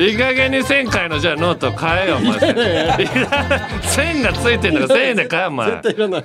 [0.00, 2.38] いい加減に1000円のじゃあノート買えよお前。
[2.38, 5.70] 1000がついてんだから1000円で買えよお前。
[5.70, 6.24] 絶対いらない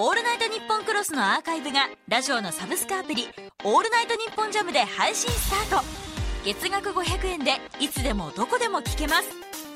[0.00, 3.26] オールナイトニッポンクロスのアーカイブがラジオのサブスクアプリ
[3.64, 6.07] 「オールナイトニッポンジャムで配信スタート
[6.48, 9.28] 月額500円でいつでもどこでも聞けます。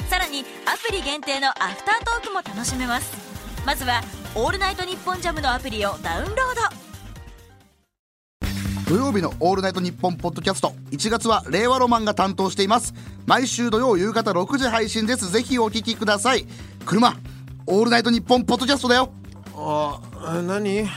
[0.08, 3.12] さらにアプリ限定のアフタートークも楽しめます。
[3.66, 4.00] まずは
[4.34, 6.34] 「オールナイトニッポンジャムのアプリをダウンロー
[8.88, 8.88] ド。
[8.88, 12.94] 土曜日の「オールナイトニッポン」ポッドキャスト1月は令和ロマンが担当しています。
[13.26, 15.30] 毎週土曜夕方6時配信です。
[15.30, 16.46] ぜひお聞きください。
[16.86, 17.18] 車
[17.66, 19.12] オールナイトニッポンポッドキャストだよ。
[19.54, 20.00] あ
[20.40, 20.80] 何？
[20.80, 20.88] うん。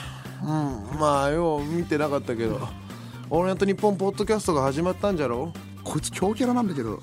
[0.98, 2.66] まあよう見てなかったけど
[3.32, 5.52] 「オールナイトニッポン」ポッドキャストが始まったんじゃろ？
[5.84, 7.02] こいつ強キャラなんだけど。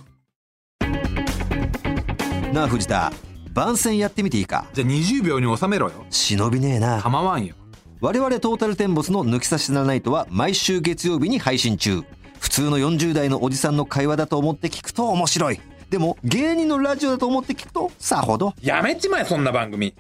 [2.53, 3.13] なあ藤田。
[3.53, 4.67] 番宣やってみていいか？
[4.73, 6.05] じゃあ20秒に収めろよ。
[6.11, 7.03] 忍びねえな。
[7.03, 7.55] 構わんよ。
[8.01, 12.03] 我々トータルテンボスの抜き差しならないとは毎週月曜日に配信中。
[12.39, 15.61] 普通の40代のおじさんの会話だと思って聞くと面白い。
[15.91, 18.55] でも芸人のラジオだと思って聞くとさほど。
[18.63, 19.95] やめちまえそんな番組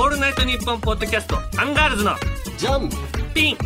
[0.00, 2.12] オールナイトニッポン」ポッドキャストアンガールズの
[2.56, 2.88] ジャン。
[3.34, 3.58] ピン。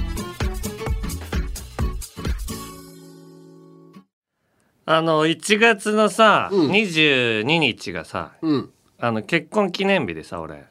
[4.85, 8.70] あの1月のさ、22日がさうん。
[8.99, 10.55] あの結婚記念日でさ俺。
[10.57, 10.64] ああ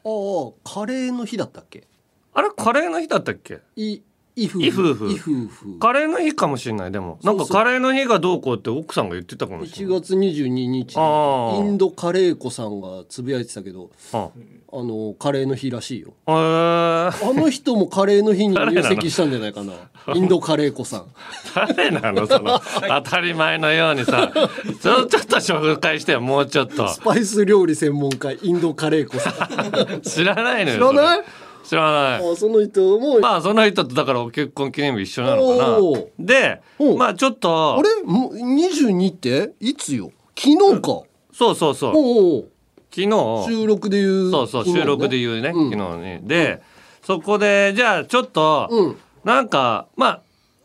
[0.66, 1.88] カレーの日だったっけ？
[2.34, 3.62] あれカレーの日だったっけ？
[3.78, 4.02] い
[4.36, 7.20] い夫婦い夫婦い夫婦カレーの日かもしれないでも。
[7.24, 10.02] なんかカレーの日がどうこうって奥さんが言ってたかもしれ1ない。
[10.02, 10.96] 月22日。
[10.96, 14.30] インドカレー粉さんがつぶやいてたけどあ
[14.72, 14.84] あ。
[14.84, 16.14] のカレーの日らしいよ。
[16.28, 16.32] え。
[16.32, 19.74] ー、あの人もカレーの日に入籍したんじゃないかな。
[20.16, 21.06] インドカレー粉さん。
[21.54, 22.26] 誰なの？
[22.26, 24.32] その当たり前のようにさ。
[24.82, 26.88] ちょっと紹介してよもうちょっと。
[26.88, 30.02] スパイス料理専門家インドカレー粉さん。
[30.02, 31.24] 知らないのよ知らない？
[31.64, 32.32] 知らない。
[32.32, 33.20] あその人も。
[33.20, 36.26] まあその人とだから結婚記念日一緒なのかな。
[36.26, 36.62] で
[36.98, 38.04] まあちょっとあれ？
[38.04, 39.54] もう22って？
[39.60, 40.12] いつよ？
[40.38, 41.04] 昨日か。
[41.32, 42.50] そうそうそう。
[42.92, 43.46] 昨日。
[43.48, 44.32] 収録で言う。
[44.32, 45.72] そうそう収録で言うね、うん。
[45.72, 46.28] 昨日に。
[46.28, 46.62] で
[47.02, 48.98] そこでじゃあちょっと、うん。
[49.24, 50.22] なんかまあ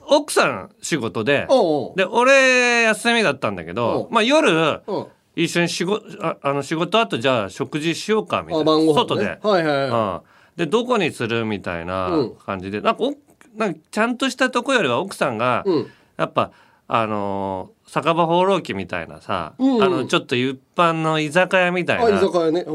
[0.06, 1.46] 奥さん仕事で
[1.96, 4.14] で俺休みだったんだけどう。
[4.14, 4.50] まあ夜
[4.86, 5.06] うん。
[5.36, 8.76] 一緒に仕事ああの仕事後じゃあ食事しようかみたいな。
[8.76, 12.34] ね、外で、はいはいはうん、でどこにするみたいなうん。
[12.34, 13.14] 感じで、なんかお
[13.56, 15.86] なんかちゃんとしたとこよりは奥さんが、いうん。
[16.16, 16.50] やっぱ
[16.88, 19.82] あのー酒場放浪記みたいなさ、うんうん。
[19.82, 22.20] あのちょっと一般の居酒屋みたいな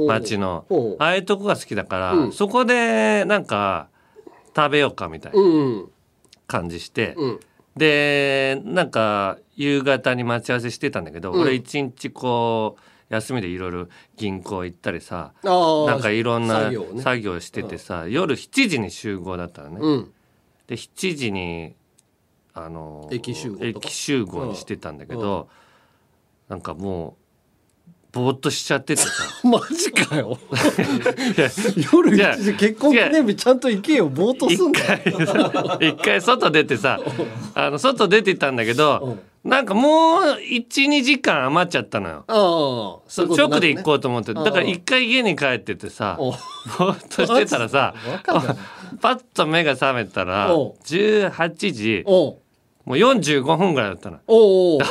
[0.07, 2.31] 街のおうああいうとこが好きだから、うん。
[2.31, 3.89] そこでなんか
[4.55, 5.89] 食べようかみたいなうん。
[6.47, 7.39] 感じして、うん。
[7.75, 11.41] でなんか夕方に待ち合わせしてたんだけど、うん。
[11.41, 19.77] 俺一日こう休みでいろいろ銀行行ったりさなんかいろんな作業しててさ、夜7時に集合だったのね。
[19.81, 20.13] うん。
[20.67, 21.75] で7時に
[22.53, 23.51] あの駅集
[24.25, 25.49] 合にしてたんだけど、
[26.47, 27.22] なんかもう
[28.13, 29.09] ぼーっとしちゃっててさ。
[29.43, 30.37] マジかよ。
[31.91, 36.99] 夜いや1時結婚記念日ちゃんと行けよぼーっとす一んだよ回一回外出てさ
[37.55, 43.03] あの外出てたんだけどなんかもう12時間余っちゃったのよ。
[43.07, 44.33] そう直で行こううと思って。
[44.33, 47.95] だから一回家に帰っててさおぼーっとしてたらさ
[49.01, 52.05] パッと目が覚めたらお18時
[52.85, 54.19] もう45分ぐらいだったの。
[54.27, 54.81] おうおう。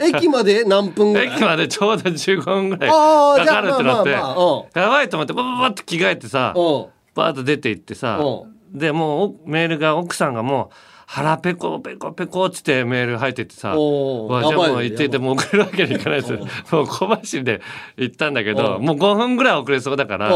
[0.16, 1.34] 駅まで何分ぐらい？
[1.34, 3.82] 駅までちょうど15分ぐらいかかるって。
[3.84, 6.52] なってやばいと思ってババババって着替えてさ
[7.14, 8.46] バーッと出て行ってさう。
[8.78, 10.74] でもうおメールが奥さんがもう
[11.06, 13.76] 腹ペコペコペコっつってメール入ってってさわ
[14.44, 16.32] じゃもう行っててもう送るわけにいかないです
[16.74, 17.60] もう小走りで
[17.98, 20.34] 行ったんだけどもう5分ぐらい遅れそうだから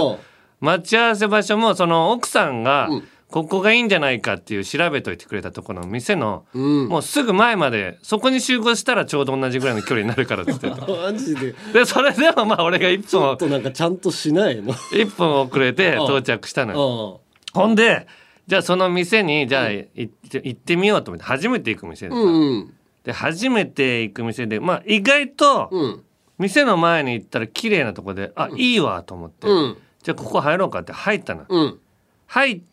[0.61, 6.89] 待ち合わせ場所もその奥さんがうんここがいいんじゃないかっていう調べといてくれたところの店のうん。
[6.89, 10.87] もうすぐ前までそこに集合したらちょうど同じぐらいの距離になるからっつってた。
[10.87, 11.55] マジで。
[11.73, 14.73] でそれでもまあ俺が1ちょ分っとなんかちゃんとしないの？
[14.93, 17.21] 一分遅れて到着したのよ。
[17.53, 18.07] ほんで
[18.47, 22.75] じゃあその店にじゃあ行って行ってみようと思って初めて行く店でさ、うんうん。
[23.03, 26.03] で初めて行く店でまあ意外とうん。
[26.39, 29.77] 店の前に行ったら綺麗なとこであいいわと思って、うん。
[30.03, 31.79] じゃあここ入ろうかって入ったの、うん。
[32.27, 32.67] 入って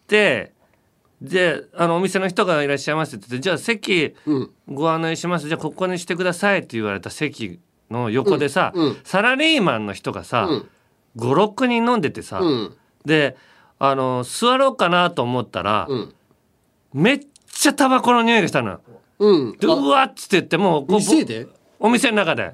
[1.22, 4.52] であのお店の人がいらっしゃいますって言ってじゃあ席うん。
[4.68, 5.48] ご案内します。
[5.48, 8.86] じゃあここにしてくださいって言われた席の横でさ、うん。
[8.88, 8.98] うん。
[9.04, 10.70] サラリーマンの人がさ、うん。
[11.18, 12.76] 56人飲んでてさ、うん。
[13.06, 13.38] で
[13.80, 16.14] あの座ろうかなと思ったら、うん。
[16.94, 17.20] めっ
[17.52, 18.82] ちゃタバコの匂いがしたのよ。
[19.20, 19.58] うん。
[19.58, 21.48] でうわっつって言ってもう店で？
[21.80, 22.54] お店の中で。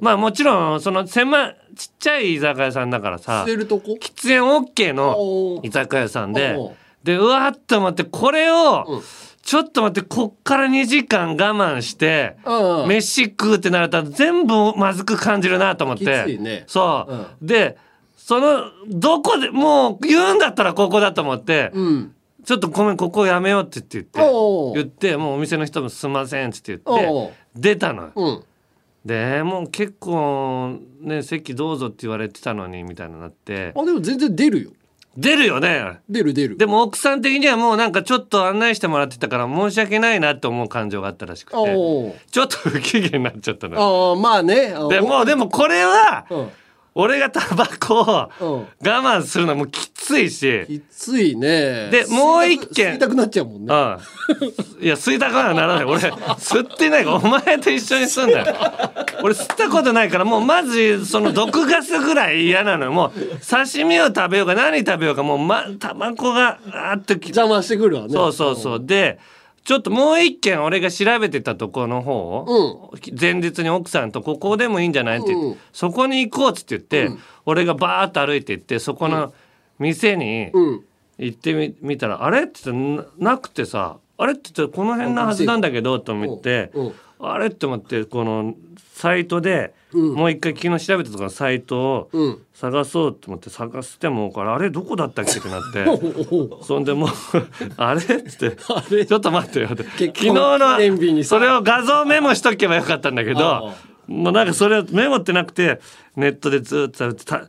[0.00, 3.96] まあもちろんその狭いちっちゃい居酒屋さんだからさ捨てるとこ？
[4.00, 6.56] 喫煙 OK の居酒屋さんで
[7.04, 9.02] でうわっと思ってこれを、うん。
[9.42, 16.04] ちょっと待ってこっから2時間我慢してうん飯食うってなると全部まずく感じるなと思って。
[16.04, 16.64] きついね。
[16.66, 17.76] そう、で
[18.16, 22.14] そのどこでもう言うんだったらここだと思って、うん。
[22.44, 24.20] ちょっとごめんここやめようって言って
[24.74, 27.60] 言ってもうお店の人もすんませんって言っおてう。
[27.60, 28.12] 出たのよ。
[28.14, 28.44] うん。
[29.04, 33.72] でもう結構ね席どうぞって言われてたのにみたいになって。
[33.74, 34.70] あでも全然出るよ
[35.16, 35.98] 出るよね。
[36.08, 36.56] 出る出る。
[36.56, 41.56] でも奥さん的にはもうなんかちょっと案内してもらってたから申し訳ないなって思う感情があったらしくて。
[41.56, 43.74] ちょっと不機嫌になっちゃったの。
[43.74, 44.72] よああまあね。
[44.76, 46.48] あでもうでもこれはうん。
[46.92, 48.66] 俺がタバコを我うん。
[48.82, 50.66] 慢するのもきついし。
[50.66, 51.88] きついね。
[51.90, 53.74] でもう一軒吸いたくなっちゃうもんね。
[54.80, 54.84] うん。
[54.84, 55.84] いや、吸いたくはならない。
[55.84, 58.46] 俺、吸ってないから、お前と一緒に吸うんだよ。
[59.22, 62.92] 俺、吸ったことないから、もう、まず、その、毒ガスぐらい嫌なのよ。
[62.92, 63.10] もう、
[63.46, 68.08] 刺身を食べようか、何食べようか、もう、ま、タバコが、あーっとき邪魔してくるわね。
[68.12, 68.80] そうそうそう。
[68.84, 69.18] で、
[69.64, 79.32] ちょっともう一軒俺が調べてたところの方を、前日に奥さんとここでもいいんじゃないってうんそこに行こうっつって言って、俺がバーッと歩いて行ってそこの
[79.78, 80.80] 店にうん。
[81.18, 88.54] 行ってみ見たら「あれ?」って言ってななくてさ「あれ?」って言ってこの辺なはずなんだけどと思ってうん「あれ?」って思ってこの
[88.94, 92.38] サイトでもう一回昨日調べたとかのサイトをうん。
[92.60, 95.86] 探そうと思って探してもこれあれどこだったっけってなって
[96.62, 97.08] そんでもう
[97.78, 98.50] あれって
[99.06, 99.68] ちょっと待ってよ。
[99.72, 103.72] って昨結日のそれを画像メモしとけばよかったんだけあど
[104.08, 105.80] もうなんかそれをメモってなくて
[106.16, 107.48] ネットでずっとた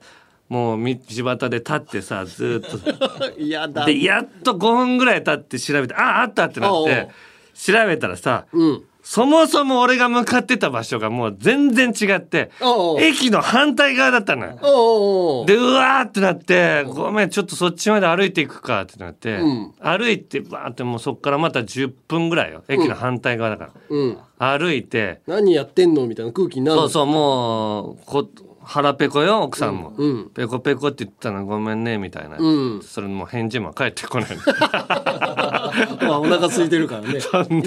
[0.52, 2.78] もう道端で立ってさずっと。
[3.40, 3.86] 嫌だ。
[3.86, 7.08] でやっと5分ぐらい経って調べてああったってなって
[7.54, 8.84] 調べたらさうん。
[9.02, 12.52] そもそも俺が向かってた場所がもう全然違って
[13.00, 15.46] 駅の反対側だったのよ。
[15.48, 19.72] でうわーってなって「ごめんちょっとそっちまで歩いていくか」ってなって、うん。
[19.80, 22.62] 歩いてバーってもうそっからまた10分ぐらいよ。
[22.68, 24.18] 駅の反対側だから、うん。
[24.38, 28.28] 歩いて何やってんのみたいな空気になるそうそうもうこ
[28.64, 30.30] 腹ペコよ奥さんも、うんうん。
[30.30, 32.82] ペコペコって言ったのごめんねみたいな、うん。
[32.82, 34.30] それもう返事も返ってこない。
[34.38, 37.20] まあお腹空いてるからね。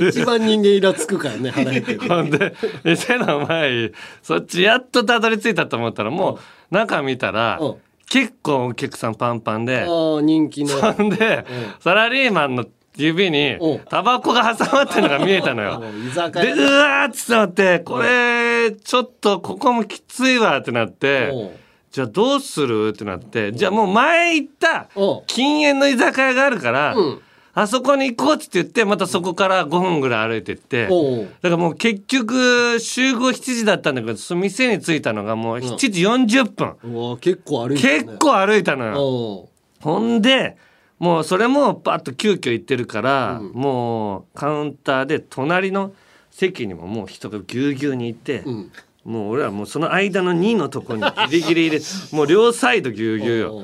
[0.08, 2.00] 一番人間イラつくからね腹減ってる。
[2.08, 2.54] ほんで？
[2.84, 6.38] 店の前にそっちやっとたどり着いたと思ったらも
[6.70, 7.74] う中見たらうん。
[8.06, 10.76] 結構お客さんパンパンでああ人気の。
[10.92, 11.44] ほんで
[11.80, 13.76] サラリーマンの指にう。
[13.76, 15.80] んタバコが挟まってるのが見えたのよ。
[16.32, 21.44] でうわーっつってなってこれちょっとここもきついわってなってう。
[21.46, 21.50] ん
[21.90, 22.88] じゃあどうする？
[22.88, 25.04] ってなってじゃあもう前行ったう。
[25.04, 27.20] ん禁煙の居酒屋があるからうん。
[27.56, 38.04] あそこに行こうって言ってまたそこから5分ぐらい歩いてってだからもう結局集合7時だったんだけどその店に着いたのがもう7時40分、うわ結構歩いてるね。
[38.06, 39.00] 結構歩いたのよ。
[39.00, 39.48] お
[39.80, 40.56] ほんで
[41.04, 45.92] もうそれもパッと急遽行ってるから、もうカウンターで隣の
[46.30, 48.72] 席にももう人がぎゅうぎゅうにいて、ううん。
[49.04, 51.82] もう俺はもうその間の2のとこにギリギリ入れ
[52.16, 53.62] もう両サイドぎゅうぎゅうよ。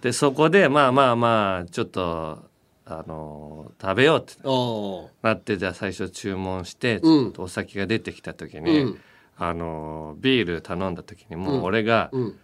[0.00, 2.38] でそこでまあまあまあちょっと
[2.84, 4.34] あのー食べようって
[5.22, 7.24] なってじゃあ最初注文して、うん。
[7.24, 8.98] ちょっとお酒が出てきた時に、うん。
[9.36, 12.38] あのービール頼んだ時にもう俺が、うん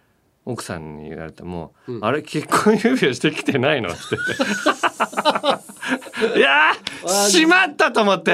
[0.45, 3.99] 奥さんに言われても「あれ結婚指輪してきてないの?」って。
[6.37, 8.31] いやーしまったと思って。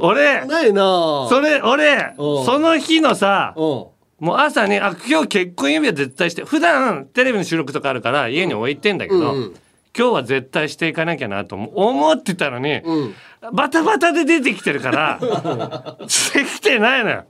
[0.00, 1.26] 俺ないな。
[1.28, 2.44] それ俺うん。
[2.44, 9.26] その日のさおもう朝にあ今日結婚指輪絶対して普段テレビの収録とかあるから家に置いてんだけど、うん。
[9.26, 9.54] うん。
[9.96, 13.14] 今日は絶対していかなきゃなと思ってたのに、うん。
[13.52, 15.18] バタバタで出てきてるから
[16.08, 17.24] してきてないのよ。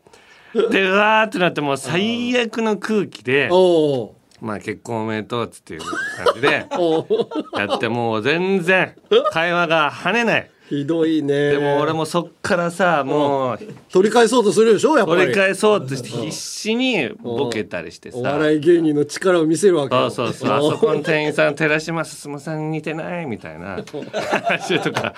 [0.70, 3.48] でうわーってなってもう最悪の空気で。
[3.50, 6.66] おうまあ結婚おめでとうっつっていう感じで
[7.58, 8.94] やってもう全然
[9.32, 10.50] 会話が跳ねない。
[10.68, 11.52] ひどいね。
[11.52, 13.58] でも俺もそっからさもう
[13.90, 15.20] 取り返そうとするでしょやっぱり。
[15.22, 18.18] 取り返そうとして必死にボケたりしてさ。
[18.18, 20.10] お笑い芸人の力を見せるわけよ。
[20.10, 20.56] そうそうそう。
[20.56, 23.78] あそこの店員さん寺島進さんに似てないみたいな。
[24.12, 25.14] 話とか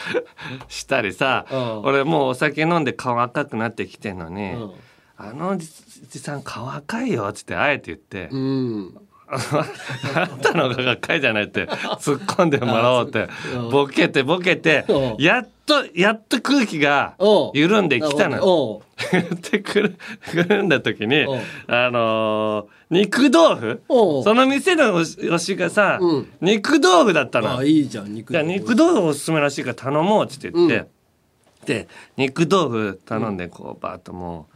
[0.68, 1.44] したりさ。
[1.50, 1.82] うん。
[1.84, 4.70] 俺もうお酒飲んで顔赤くなってきてんのにうん
[5.22, 5.66] 「あのおじ
[6.18, 8.28] さん顔赤いよ」っつってあえて言って。
[8.32, 9.00] うん。
[9.32, 11.66] あんたのががっかりじゃないって
[12.00, 13.28] 突っ込んでもらおうって
[13.70, 15.22] ボケてボケてうん。
[15.22, 17.14] やっとやっと空気が
[17.54, 19.96] 緩んできたの言ってくる
[20.32, 21.40] くるんだ時にうん。
[21.68, 23.82] あのー肉豆腐？
[24.24, 26.32] その店の推しがさ、うん。
[26.40, 27.62] 肉豆腐だったあの。
[27.62, 30.88] いいじゃん肉じゃあ肉豆腐おすすめらしいから頼もうって言って、
[31.66, 34.48] で肉豆腐頼んでこうバーッとも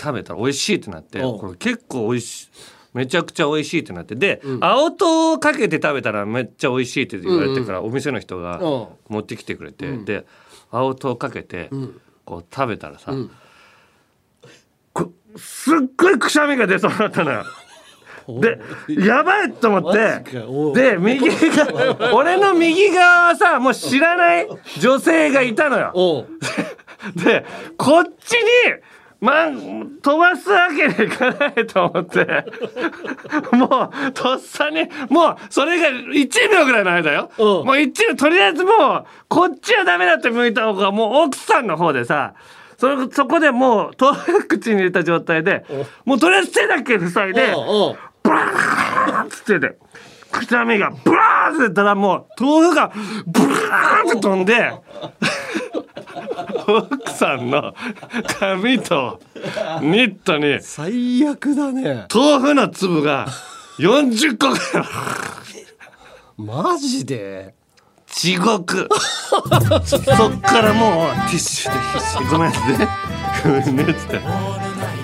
[0.00, 2.48] 食べたら美味しいってなってこれ結構美味しい
[2.94, 4.14] めちゃくちゃ美味しいってなって。
[4.16, 8.86] で、青唐をかけて食べたらめっちゃ美味しいって言われてから、お店の人がうん。
[9.08, 10.26] 持ってきてくれて、で
[10.70, 11.70] 青唐かけて
[12.24, 13.30] こう食べたらさ、ん。
[14.92, 17.44] こすっごいくしゃみが出そうだったのよ。
[18.28, 20.22] でやばいと思って
[20.74, 26.26] で右が 俺の右側はさもう知らない女性がいたのよ。
[27.16, 27.46] で
[27.78, 28.48] こっちに
[29.20, 32.44] ま飛ばすわけにいかないと思って。
[33.52, 37.30] もうとっさにもうそれが1秒ぐらいの間よ。
[37.36, 37.44] うん。
[37.44, 42.34] もう1秒とりあえずもうこっちはダメだって向いた方がもう奥さんの方でさ
[42.78, 45.64] そそこでもう豆腐口に入れた状態で
[46.04, 47.52] もうとりあえず手だけ塞いで
[48.22, 49.76] ブラーッつってて
[50.30, 52.92] くしゃみがブラーッって言ったらもう豆腐が
[53.26, 54.72] ブラーッって飛んで
[56.68, 57.74] 奥さんの
[58.38, 59.20] 髪と
[59.80, 62.06] ニットに最悪だね。
[62.12, 63.26] 豆腐の粒が
[63.78, 64.86] 40個ぐらい。
[66.36, 67.54] マジで？
[68.06, 68.88] 地獄。
[69.84, 70.04] そっ
[70.40, 72.56] からもうティッシュで必死にごめんね。
[73.44, 73.82] ごめんね。
[73.84, 74.20] っつって。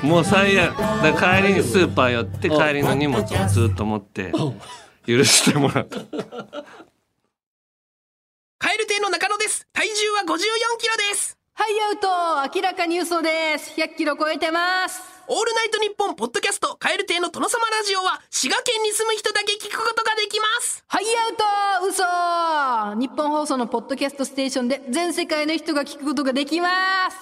[0.06, 0.76] もう最悪。
[0.76, 4.32] だ帰りにスーパー寄って帰りの荷物をずっと持って
[5.06, 6.00] 許してもらった。
[8.58, 9.66] カエル亭の中野です。
[9.72, 10.26] 体重は54
[10.78, 11.36] キロです。
[11.56, 13.80] はい、アウト明らかに嘘です。
[13.80, 15.00] 100キロ超えてます。
[15.28, 20.84] オールナイトニッポンポッドキャストカエル亭の殿様ラジオは滋賀県に住む人だけ聞くことができます。
[20.88, 26.68] はい、アウト嘘日本放送のポッドキャストステーションで全世界の人が聞くことができま
[27.12, 27.16] す。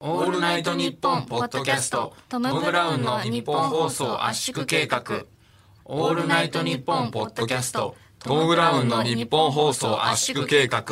[0.00, 5.02] オールナイトニッポンポッドキャストトム・ブラウンの日本放送圧縮計画
[5.84, 10.84] オールナイトニッポンポッドキャストトム・ブラウンの日本放送圧縮計画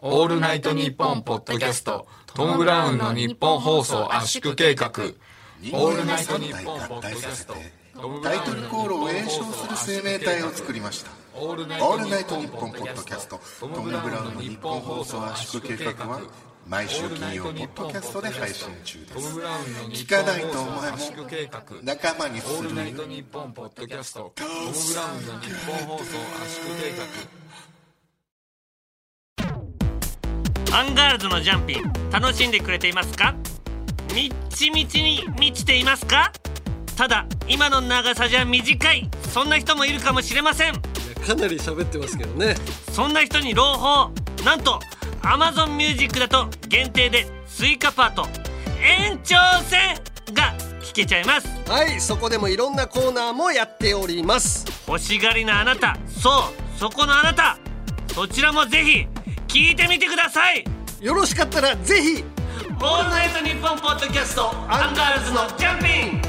[0.00, 4.90] オールナイトニッポンポッドキャストトム・ブラウンの日本放送圧縮計画。
[4.90, 7.54] オールナイトニッポンポッドキャスト
[7.98, 11.78] トム・ブタイトラウンのルコールを演唱する生命体を作りましたオールナ
[12.20, 16.20] イトニッポンポッドキャストトム・ブラウンのニッポン放送圧縮計画は
[16.68, 19.38] 毎週金曜ポッドキャストで配信中です。
[19.38, 20.98] 聞かないとお前も
[21.82, 22.58] 仲間にする。
[22.58, 27.45] オールナイトニッポンポッドキャストトム・ブラウンのニッポン放送圧縮計画
[30.76, 33.34] アンガールズのジャンピン楽しんでくれていますか？
[34.14, 36.30] みっちみちに満ちていますか？
[36.98, 39.08] ただ今の長さじゃ短い。
[39.30, 40.74] そんな人もいるかもしれません。
[40.74, 42.56] かなり喋ってますけどね。
[42.92, 44.10] そんな人に朗報。
[44.44, 44.78] なんと
[45.22, 48.26] Amazon Music だと限定でスイカパート。
[48.82, 49.94] 延長戦
[50.34, 50.52] が
[50.82, 51.48] 聞けちゃいます。
[51.70, 54.66] はいそこでもいろんなコーナーもやっております。
[54.86, 55.96] 欲しがりなあなた。
[56.06, 57.56] そうそこのあなた。
[58.14, 59.06] そちらもぜひ
[59.56, 60.66] 聞いてみてください。
[61.00, 62.22] よろしかったらぜひ
[62.68, 65.86] オールナイトニッポンポッドキャストアンガールズのジャンピ
[66.18, 66.20] ン。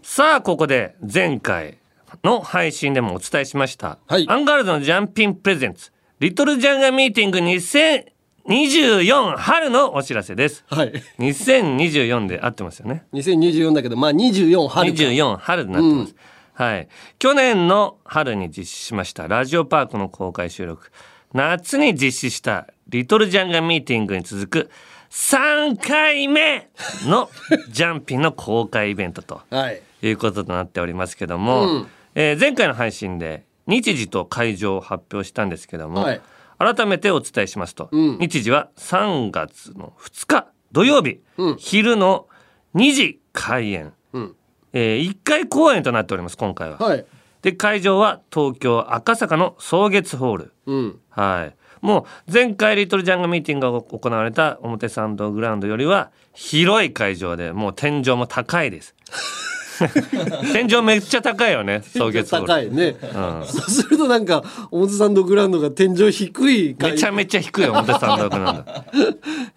[0.00, 1.78] さあここで前回
[2.22, 4.28] の配信でもお伝えしました、はい。
[4.28, 5.90] アンガールズのジャンピンプレゼンツ
[6.20, 10.64] リトルジャンガミーティング2024春のお知らせです。
[10.68, 10.92] はい。
[11.18, 13.06] 2024で合ってますよね。
[13.12, 15.02] 2024だけどまあ24春か。
[15.02, 16.14] ら24春になってます、
[16.54, 16.88] はい。
[17.18, 20.90] 去年の春に実施しましたラジオパークの公開収録。
[21.32, 24.70] 夏に実施したリトルジャンガミーティングに続く
[25.10, 26.68] 3回目
[27.06, 27.30] の
[27.70, 29.82] ジャンピンの公開イベントとはい。
[30.02, 31.86] いうこととなっておりますけども、うん。
[32.14, 36.20] えー前回の配信で日時と会場を発表したんですけども、はい。
[36.58, 38.18] 改めてお伝えしますと、うん。
[38.18, 41.56] 日時は3月の2日土曜日、うん。
[41.56, 42.26] 昼の
[42.74, 44.36] 2時開演、うん
[44.72, 46.78] え1回公演となっております今回は。
[46.78, 47.04] はい
[47.42, 50.52] で会場は東京赤坂の草月ホール。
[50.66, 51.56] うんはい。
[51.84, 58.94] もう前回リトルジャンガミーティングが行われた表参道グラウンドよりは広い会場でもう天井も高いです。
[60.52, 62.30] 天井めっちゃ高いよね草月。
[62.30, 63.46] 高いね、うん。
[63.46, 68.64] そうするとなんか表参道グラウンドが天井低いめちゃめちゃ低いよ表参道グラウンド。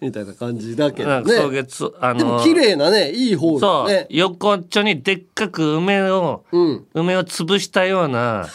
[0.00, 6.84] みたいな感じだけどなんか草ね月あのでも綺麗なねいいホーそう、横っちょにでっかく梅を、うん。
[6.94, 8.46] 梅を潰したような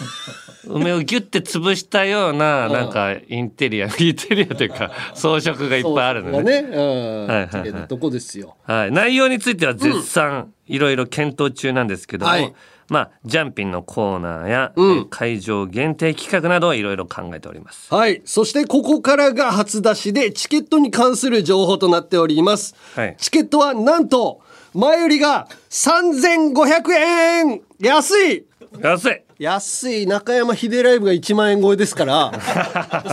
[0.66, 2.74] 梅をギュッて潰したようなうん。
[2.74, 6.62] なんかインテリア インテリアというか装飾がいっぱいあるのね。
[6.62, 6.70] ね。
[6.70, 7.28] うん。
[7.28, 7.88] はいはいはい。
[7.88, 8.55] とこですよ。
[8.64, 12.53] はい、内容については絶賛いろいろ検討中なんですけども、はい。
[12.89, 14.91] まあジャンピンのコーナーや、うん。
[14.91, 17.93] えー会場限定企画などいろいろ考えております。
[17.93, 18.22] はい。
[18.26, 22.76] そしてここからが初出しでチケットに関する情報となっております。
[22.95, 24.41] はい、チケットはなんと
[24.74, 27.62] 前売りが3500円。
[27.80, 28.45] 安い。
[28.80, 32.31] 安い安い中山秀ライブが1万円超えですから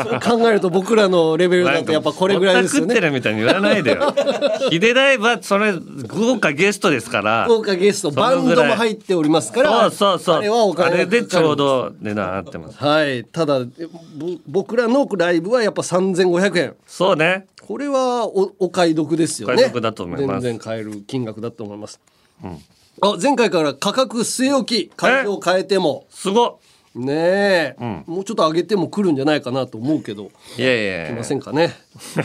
[0.05, 4.15] それ考えると僕らのレベルだとやっぱこれぐらいですよぼってねるみたいに言わないでよ。
[4.69, 5.73] ヒデライブはそれ
[6.07, 7.47] 豪華ゲストですから。
[7.49, 10.37] 豪華ゲストバンドも入っておりますからそうそうそう。
[10.37, 12.77] あれはお金あれでちょうど値段合ってます。
[12.77, 13.67] はいただぼ
[14.47, 17.47] 僕らのライブはやっぱ3500円そうね。
[17.67, 21.99] これはおお買い得ですよねお買い得だと思います全然買える金額だと思います、
[23.01, 26.07] あ前回から価格据え置き会場を変えても。
[26.11, 26.57] すごっ
[26.95, 27.77] ねえ、
[28.07, 30.31] もうちょっと上げても来るんじゃないかなと思うけど。
[30.57, 31.15] いやいやいや。
[31.15, 31.75] 来ませんかね。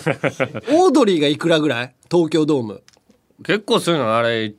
[0.71, 1.93] オードリーがいくらぐらい？
[2.09, 2.81] 東京ドーム。
[3.45, 4.15] 結構そういうの。
[4.15, 4.53] あれ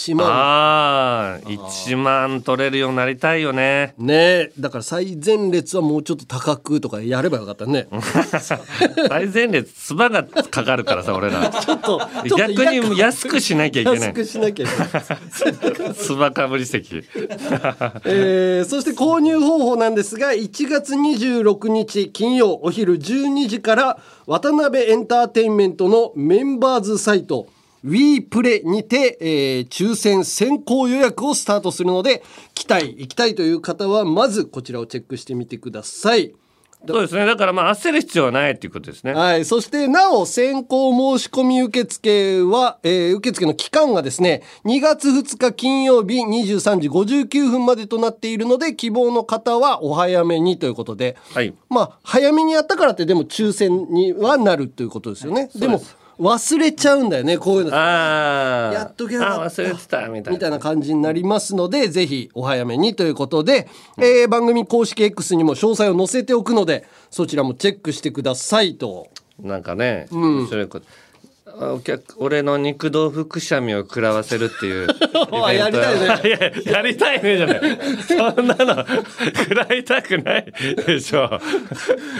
[0.00, 0.28] 1万。
[0.30, 3.94] ああ1万取れるようになりたいよね。
[3.98, 4.14] ね。
[4.14, 7.86] えだから最前列はもうちょっと高くとかやればよかったね。
[9.08, 11.50] 最前列つばがかかるからさ俺ら。
[11.52, 12.00] ちょっと
[12.36, 14.00] 逆に安くしなきゃいけない。
[14.00, 15.94] 安くしなきゃいけない。
[15.94, 17.02] つばかぶり席。
[18.06, 27.48] えーそして購入方法なんですが1月26日金曜お昼12時から渡辺エンターテインメントのメンバーズサイト
[27.84, 32.22] w プレにて、えー抽選先行予約をスタートするので
[32.54, 36.34] 来たい行きたいという方はまずこちらをチェックしてみてください。
[36.86, 37.26] そうですね。
[37.26, 39.12] だからまあ焦る必要はないっていうことですね。
[39.12, 39.44] はい。
[39.44, 51.52] そして、なお、先行申し込み受付は、えー受付の期間がですね、2月2日金曜日23時59分までとなっているので、希望の方はお早めにということで、はい。
[51.68, 55.50] まあ、早めにやったからって、でも抽選にはなるということですよね。
[55.54, 55.82] でも、
[56.20, 57.74] 忘れちゃうんだよね、こういうの。
[57.74, 59.44] ああやっとけばよかった。
[59.44, 60.32] あ忘れてたみたいな。
[60.32, 69.08] みたいな感じになりますので、ぜひお早めにということで、えー番組公式 X にも詳細を載せておくので、そちらもチェックしてくださいと。
[69.40, 70.86] なんかね、面白いこと。
[70.86, 71.09] あ
[71.60, 77.60] お客俺の肉豆腐くしゃみを食らわせるっていう イベントやりたいねいややりたいねじゃない。
[78.06, 78.86] そんなの
[79.36, 80.52] 食らいたくない
[80.86, 81.40] でしょ。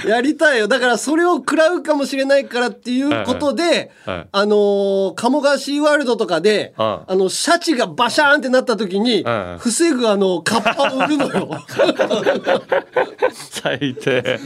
[0.07, 0.69] やりたいよ。
[0.69, 3.73] だからそれを食らうかもしれないからっていうことで、はい。
[3.73, 4.17] はい。
[4.19, 4.29] はい。
[4.33, 7.15] あのー鴨川シーワールドとかで、はあ。
[7.15, 11.51] の、シャチがバシャーンってなった時に、はい防ぐあの、カッパを売るのよ。
[13.33, 14.39] 最低。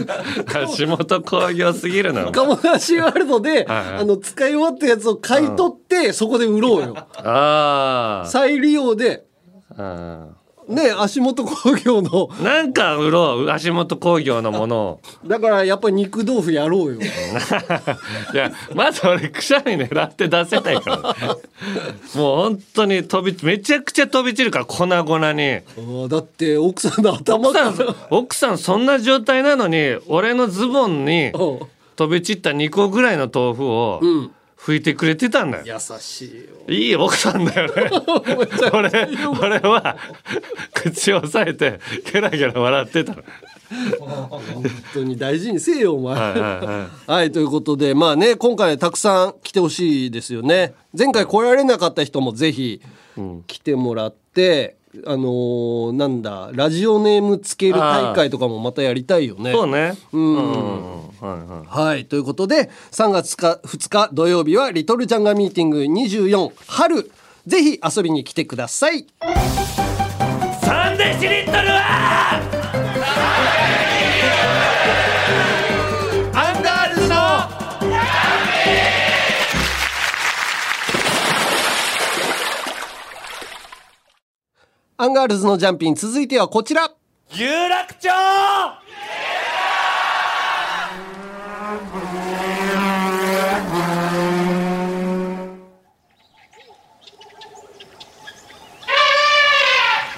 [0.79, 2.31] 橋本工業すぎるな。
[2.31, 6.97] 鴨川シーワールドで、あの、使い終わったやつを買い取って、そこで売ろうよ。
[7.17, 9.25] あ再利用で、
[9.77, 10.29] あ
[10.69, 13.51] ね、足元工業の、なんか売ろう。
[13.51, 15.01] 足元工業のものを。
[15.27, 17.01] だからやっぱり肉豆腐やろうよ。
[18.33, 20.99] いやまず俺くしゃみ狙って出せないから。
[22.15, 25.61] もう本当に飛びめちゃくちゃ飛び散るから粉々に。
[26.09, 31.61] だって奥さんの頭奥さからん奥さんそんな状態なのに俺のズボンにうん。
[31.97, 34.31] 飛び散った2個ぐらいの豆腐をん
[34.65, 36.75] 拭いてくれてたんだよ、優しいよ。
[36.75, 37.91] いい奥さんだよね。
[38.73, 38.91] 俺
[39.43, 39.97] 俺は
[40.73, 43.23] 口を押さえてゲラゲラ笑ってたの。
[44.01, 46.15] 本当に大事にせえよ、お前。
[46.15, 50.73] はいはいははい、ということで、まあね、今回たくさん来てほしいですよね。
[50.97, 52.81] 前回来られなかった人もぜひ
[53.47, 59.53] 来てもらって、あのーなんだ、ラジオネームつける大会とかもまたやりたいよね。
[59.53, 59.95] そうね。
[60.13, 62.05] うん、はいはいはい。
[62.05, 67.11] ということで、3月か2日土曜日は、リトルジャンガミーティング24春。
[67.47, 69.07] ぜひ遊びに来てください。
[69.21, 72.41] 3デシリットルは
[76.35, 77.17] アンガールズの
[84.97, 86.91] アンガールズのジャンピン、続いてはこちら。
[87.31, 88.09] 有楽町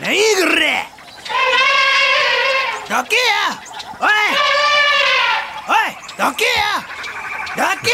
[0.07, 0.23] 何こ
[0.55, 0.85] れ。
[2.89, 3.27] どけや
[3.99, 4.09] おい。
[5.67, 6.79] おいどけや
[7.57, 7.91] どけ。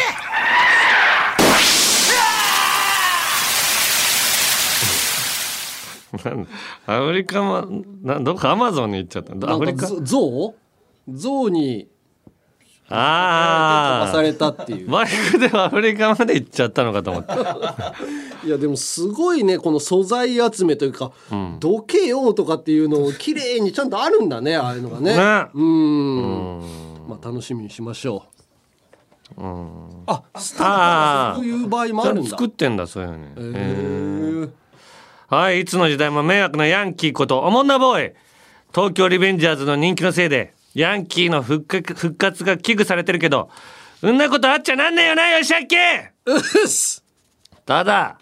[6.86, 7.66] アフリカも
[8.02, 9.32] などっかアマゾンに行っちゃった。
[9.50, 9.86] アフリカ？
[9.86, 10.54] ゾ
[11.08, 11.16] ウ？
[11.16, 11.88] ゾウに
[12.92, 14.90] 飛ああばされたっていう。
[14.90, 17.32] バイクでアフリカまで行っちゃったのかと思って
[18.46, 21.12] いやでもすごいねこの素材集めというか
[21.58, 25.16] 「どけよ」とかっていうのを綺麗にちゃんとあるんだねああいうのがね。
[25.16, 25.46] ね。
[25.54, 26.60] うん。
[27.08, 28.32] まあ楽しみにしましょう。
[30.06, 32.30] あスターそういう場合もあるんだ。
[32.30, 34.50] 作ってんだそういうのね、へー。
[35.28, 38.12] はいいつの時代も迷惑なヤンキーことおもんなボーイ。
[38.74, 43.50] 東京リベンジャーズの人気のせいでヤンキーの復活復活が危惧されてるけど
[44.00, 47.04] そんなことあっちゃなんねえよなよしあっけうっす。
[47.64, 48.18] ただ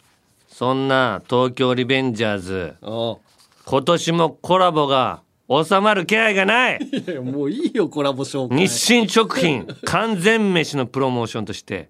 [0.49, 3.17] そんな東京リベンジャーズあ
[3.65, 6.79] 今年もコラボが収まる気配がない。
[6.81, 8.59] いやもういいよコラボ紹介。
[8.59, 11.87] 日清食品 完全飯のプロモーションとして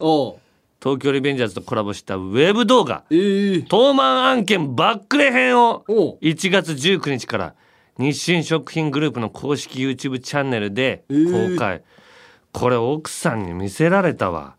[0.81, 6.19] 東京リベンジャーズとコラボしたウェブ動画えー、東満案件バックレ編をおう。
[6.23, 7.55] 1月19日から
[8.01, 11.53] 日清食品グループの公式 YouTube チャンネルでえー。
[11.53, 11.83] 公開、
[12.51, 14.57] これ奥さんに見せられたわ。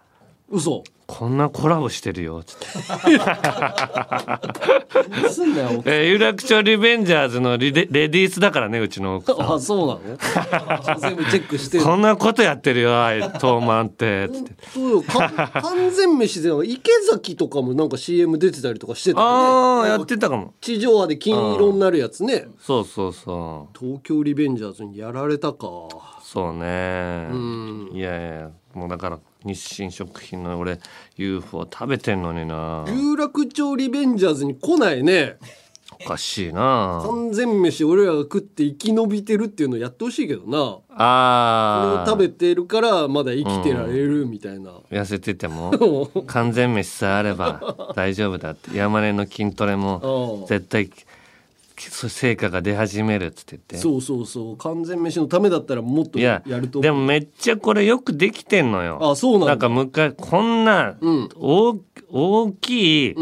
[0.48, 0.84] 嘘。
[1.14, 2.66] こんなコラボしてるよつって。
[5.86, 9.54] えー有楽町リベンジャーズのリデレディースだからねうちの奥さん。
[9.54, 9.96] あそうな
[10.96, 11.00] の？
[11.00, 11.84] 全部チェックしてる。
[11.84, 14.54] こんなことやってるよあい東満ってつって。
[14.74, 15.02] そうよ。
[15.02, 15.30] か
[15.62, 19.32] 完全飯で池崎とかもなんか CM 出てたりとかしてたよね。
[19.34, 20.54] ああやってたかも。
[20.62, 22.48] 地上波で金色になるやつね。
[22.60, 23.78] そうそうそう。
[23.78, 25.68] 東京リベンジャーズにやられたか。
[26.24, 27.28] そうね。
[27.28, 27.90] ん。
[27.94, 30.80] いやいやもうだから日清食品の俺
[31.18, 32.86] UFO 食べてんのにな。
[32.88, 35.38] 有楽町リベンジャーズに来ないね。
[36.04, 37.04] おかしいな。
[37.06, 40.58] 完全飯俺らが食って生き延びてるっていうのやってほしいけどな。
[40.58, 45.72] これあーを食べてるからまだ生きてられるみたいな、痩せてても
[46.28, 48.76] 完全飯さえあれば大丈夫だって。
[48.76, 50.48] 山根の筋トレもうん。
[50.48, 50.90] 絶対
[51.90, 53.78] 成果が出始めるっつってて。
[53.78, 54.58] そうそうそう。
[54.58, 56.82] 完全飯のためだったらもっといややると。
[56.82, 59.00] でもめっちゃこれよくできてんのよ。
[59.02, 59.46] あそうなんだ。
[59.48, 60.96] なんか昔こんな
[61.36, 61.80] 大,、
[62.12, 63.16] 大きい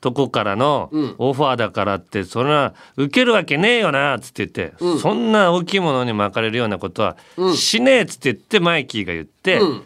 [0.00, 4.98] とこからのオファーだからってそんな受けるわけねえよなっつって言って、うん。
[4.98, 7.56] そんな大きいものに巻かれるようなことはうん。
[7.56, 9.84] しねえっつって言ってマイキーが言って、うん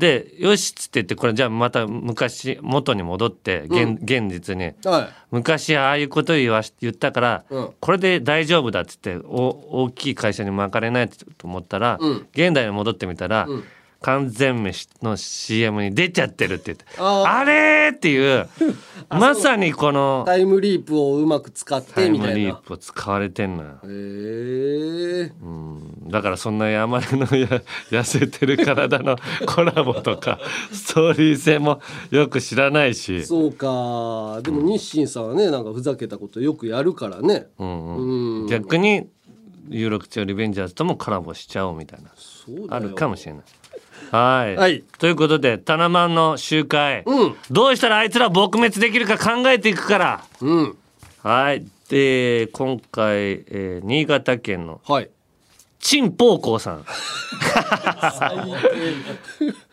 [0.00, 4.72] でよしっつって言ってこれじゃあまた昔元に戻って現,、現実に。
[4.84, 5.08] はい。
[5.30, 7.70] 昔ああいうこと言わし言ったから、うん。
[7.78, 12.26] これで大丈夫だっつってお大きい会社に巻かれないと思ったら、うん。
[12.32, 13.64] 現代に戻ってみたら、うん
[14.02, 18.48] 完全飯の CM に出ちゃってるって言ってあれーっていう
[19.10, 22.38] まさにこのタイムリープをうまく使っタイムてみたいな。
[22.38, 23.70] リープを使われてんのよ。
[23.84, 25.32] へえ
[26.08, 30.38] だからそんな山根のや痩せてる体のコラボとか
[30.72, 31.80] ストーリー性も
[32.10, 33.26] よく知らないし。
[33.26, 34.40] そうか。
[34.42, 37.48] でも日清さんはねなんかふざけたことよくやるからね。
[37.58, 38.46] うんうん。
[38.46, 39.08] 逆に
[39.68, 42.10] 有力町リベンジャーズともコラボしちゃおうみたいな。
[42.74, 43.42] あるかもしれない。
[44.10, 44.82] はい、はい。
[44.98, 47.04] ということでタナマンの集会、
[47.50, 50.24] どうしたらあいつら撲滅できるか考えていくから。
[50.40, 50.76] うん。
[51.22, 51.64] はい。
[51.88, 55.10] で今回、えー新潟県のはい。
[55.78, 56.84] 陳宝光さん。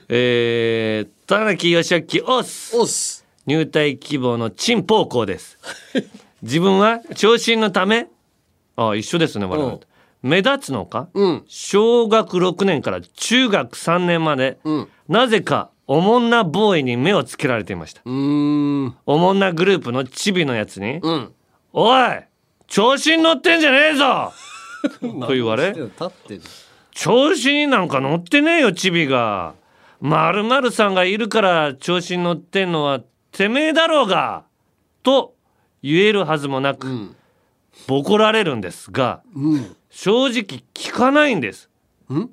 [0.10, 2.78] えー、田中義明オス。
[2.78, 3.26] オス。
[3.46, 5.58] 入隊希望の陳宝光です。
[6.42, 8.08] 自分は昇進のため？
[8.76, 9.78] あ一緒ですね我々。
[9.78, 9.88] と
[10.22, 11.44] 目立つのか、うん。
[11.48, 14.90] 小学6年から中学3年まで、うん。
[15.08, 18.02] なぜかおもんなボーイに目をつけられていました。
[18.06, 18.96] うーん。
[19.06, 21.32] おもんなグループのチビのやつにうん
[21.72, 22.24] 「おい
[22.68, 24.34] 調子に乗ってんじゃねえぞ!
[25.00, 25.74] 」と言われ
[26.92, 29.54] 調子になんか乗ってねえよチビが。
[30.00, 33.02] まるまるさんがいるから調子に乗ってんのは
[33.32, 34.44] てめえだろうが！
[35.04, 35.34] と
[35.82, 37.16] 言えるはずもなく、ん。
[37.88, 41.72] ボコられるんですがうん正直聞かないんです。
[42.14, 42.30] ん？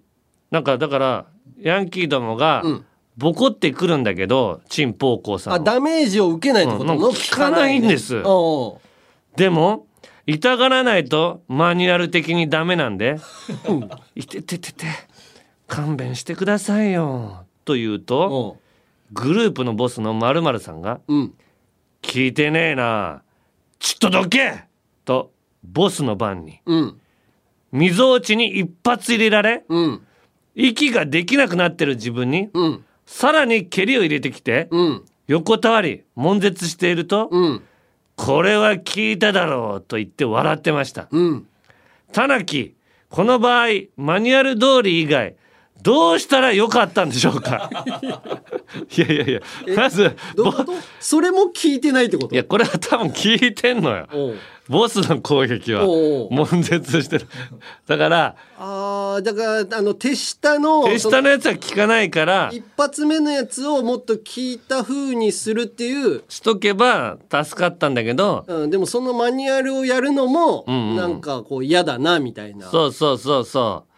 [0.50, 1.26] なんかだから
[1.58, 2.84] ヤンキーどもがうん。
[3.16, 6.92] ボコってくるんだけど陳宝光さんはあダメージを受けないってこと？
[6.92, 8.20] うん聞かないんです。
[8.24, 8.80] お
[9.36, 9.86] でも
[10.26, 13.20] 痛がらないとマニュアル的にダメなんで
[14.16, 14.86] 「いてててて
[15.68, 18.56] 勘弁してくださいよ」と言うと
[19.12, 21.34] グループのボスのまるさんがううん
[22.02, 23.22] 「聞いてねえな
[23.78, 24.64] ちょっとどけ!」
[25.06, 25.30] と
[25.62, 27.00] ボスの番にうん
[27.74, 30.00] みぞおちに一発入れられうん。
[30.54, 32.84] 息ができなくなってる自分にうん。
[33.04, 35.02] さらに蹴りを入れてきてうん。
[35.26, 37.62] 横たわり悶絶しているとうん
[38.16, 41.08] 「これは聞いただろう」と言って笑ってました。
[41.10, 41.46] うん。
[42.12, 42.72] 田中
[43.08, 45.34] この場合マニュアル通り以外
[45.82, 47.68] どうしたらよかったんでしょうか？
[48.96, 49.40] いやいやいや
[49.76, 50.16] まず
[51.00, 52.34] それも聞いてないってこと？
[52.34, 54.06] いやこれは多分聞いてんのよ
[54.68, 55.84] ボスの攻撃は
[56.30, 57.26] 悶絶してる。
[57.86, 70.96] だからあーだからあの手下の手下のやつは聞かないから一発目のやつをもっと聞いた風にするっていう、しとけば助かったんだけどうん、でもそのマニュアルをやるのも、んうん。
[70.96, 72.70] なんかこう嫌だなみたいな。
[72.70, 73.94] そうそうそうそう。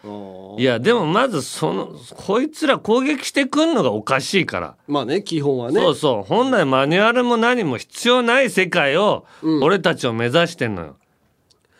[0.57, 4.75] いやでもまずそのこいつら攻撃してくんのがおかしいから。
[4.87, 5.81] まあね基本はね。
[5.81, 6.23] そうそう。
[6.23, 9.25] 本来マニュアルも何も必要ない世界を
[9.61, 10.95] 俺たちを目指してんのよ、なん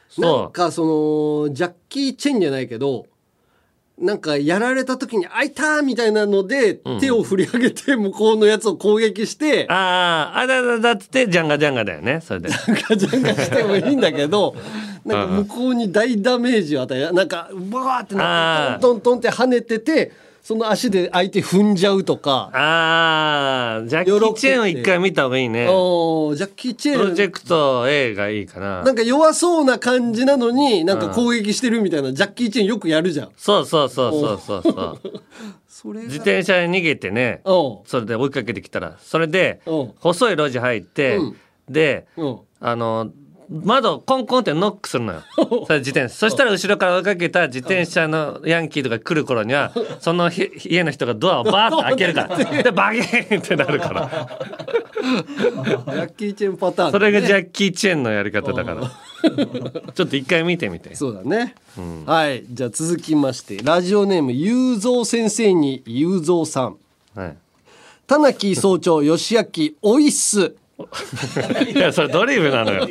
[0.09, 3.07] そかそのジャッキー・チェンじゃないけど
[3.97, 12.21] なんかやられた時に「あいた!」みたいなので、手を振り上げて向こうのやつを攻撃してうあああだだだっつってジャンガジャンガだよね。
[12.21, 12.49] それで。
[12.49, 12.55] ガ
[12.95, 14.53] チャンガしてもいいんだけど
[15.03, 20.11] なんか向こうに大ダメージを与えなんかバーってなってトントントンって跳ねてて
[20.47, 22.49] その足で相手踏んじゃうとか。
[22.53, 25.67] ああジャッキー・チェーンを一回見た方がいいね。
[25.67, 27.01] おージャッキー・チェーン。
[27.01, 28.81] プロジェクト A がいいかな。
[28.81, 33.31] なんか弱そうな感じなのになんか攻撃してるみたいなジャッキー・チェーンよくやるじゃん。
[33.35, 35.21] そうそうそうそうそうそう。
[35.67, 36.05] それが。
[36.05, 39.75] 自転車に逃げてねおそれで追いかけてきたらそれでう。
[39.75, 41.37] ん細い路地入って、うん。
[41.67, 42.25] でう。
[42.25, 43.11] んあの
[43.49, 45.23] 窓コンコンってノックするのよ。
[45.67, 46.09] それ自転車。
[46.09, 52.37] そしたら後ろから追いかけた自転車のヤンキーとか来る頃にはそのひ家の人がドアをバーッと開けるから。
[52.63, 54.29] でバギーンってなるから。
[55.07, 58.91] ジャッキー・チェーンパターン、それがジャッキー・チェーンのやり方だから。
[59.93, 60.95] ちょっと一回見てみて。
[60.95, 61.55] そうだね、
[62.05, 62.43] はい。
[62.49, 66.77] じゃあ続きましてラジオネーム雄三先生に雄三さん。
[67.15, 67.37] はい。
[68.07, 70.55] 田中総長義明おいっす
[71.73, 72.87] いやそれドリブなのよ。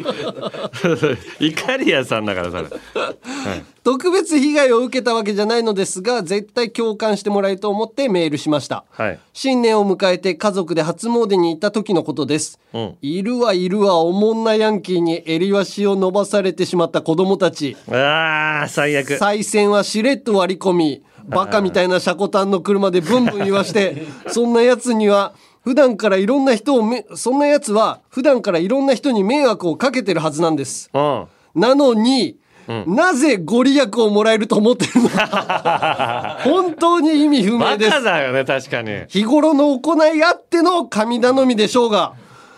[1.39, 8.84] イカリアさんだからそれ、はい、特別被害を受けたわけじゃないのですが絶対共感してもらえると思ってメールしました。
[8.91, 9.20] はい。
[9.32, 12.97] 新年を迎えて家族で初詣に行った時のことです、うん。
[13.03, 17.76] いるはいるわおもんなヤンキーに襟足を伸ばされてしまった子供たち。
[17.89, 19.16] あー最悪。
[19.16, 25.34] 賽銭はしれっと割り込みバカみたいなシャコタンの車でブンブン言わして そんなやつには
[25.67, 30.89] 普段からいろんな人をめそんなやつは普段からいろんな人に迷惑をかけてるはずなんです。
[30.95, 31.27] うん。
[31.57, 32.37] なのに、
[32.87, 36.39] なぜご利益をもらえると思ってるのか。
[36.47, 37.91] 本当に意味不明バです。
[37.91, 39.07] カだよね確かに。
[39.09, 42.12] 日頃の行いあっての神頼みでしょうが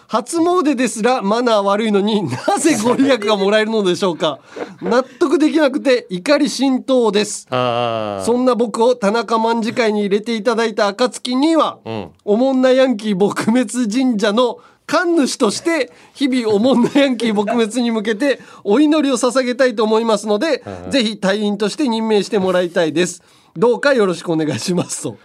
[0.08, 4.40] 初詣ですらマナー悪いのになぜご利益がもらえるのでしょうか？
[4.80, 7.46] 納得できなくて怒り心頭です。
[7.50, 12.10] あそんな僕を田中卍会に入れていただいた暁には、ん。
[12.24, 23.22] おもんなヤンキー撲滅神社の神主として日々おもんなヤンキー撲滅に向けてお祈りを捧げたいと思いますので、ぜひ隊員として任命してもらいたいです。
[23.54, 25.18] どうかよろしくお願いしますと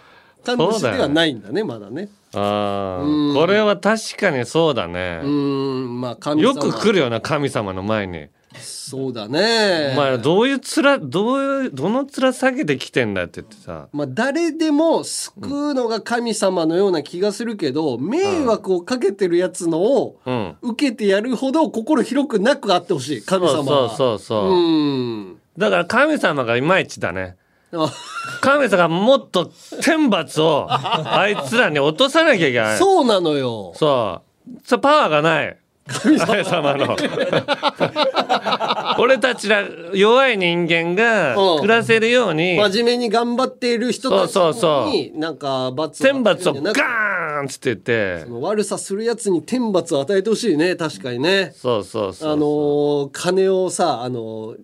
[0.44, 2.10] 神主ではないんだねまだね。
[2.34, 3.34] あー。
[3.34, 5.22] これは確かにそうだね。
[5.24, 6.50] うーんまあ神様。
[6.50, 8.28] よく来るよな神様の前に。
[8.60, 9.94] そうだね。
[9.94, 13.88] お前どういう面どういうどの面下げてきてんだって言ってさ。
[13.92, 20.56] まあ、誰でも救うのが神様のような気がするけど迷惑をかけてるやつのをうん。
[20.62, 23.56] 受けてやるほど心広くなくあってほしい神様は。
[23.56, 24.52] そうそうそうそう。
[24.52, 25.38] うん。
[25.58, 27.36] だから神様がいまいちだね。
[27.38, 27.43] あ
[28.42, 29.52] 神様がもっと
[29.82, 32.78] 天罰を あいつらに落とさなきゃいけない。
[32.78, 33.74] そうなのよ。
[33.76, 34.52] そう。
[34.64, 35.58] そうパワーがない。
[35.86, 36.76] 神様。
[36.76, 36.96] の。
[39.00, 39.64] 俺たちら
[39.94, 41.62] 弱い人間がうん。
[41.62, 44.92] 暮らせるように真面目に頑張っている人たちそうそうそう。
[44.92, 48.24] になんか罰天罰をガーンっつって言って。
[48.26, 50.76] その悪さするやつに天罰を与えてほしいね。
[50.76, 51.52] 確かにね。
[51.56, 54.56] そうそうそうあのー鐘をさあのー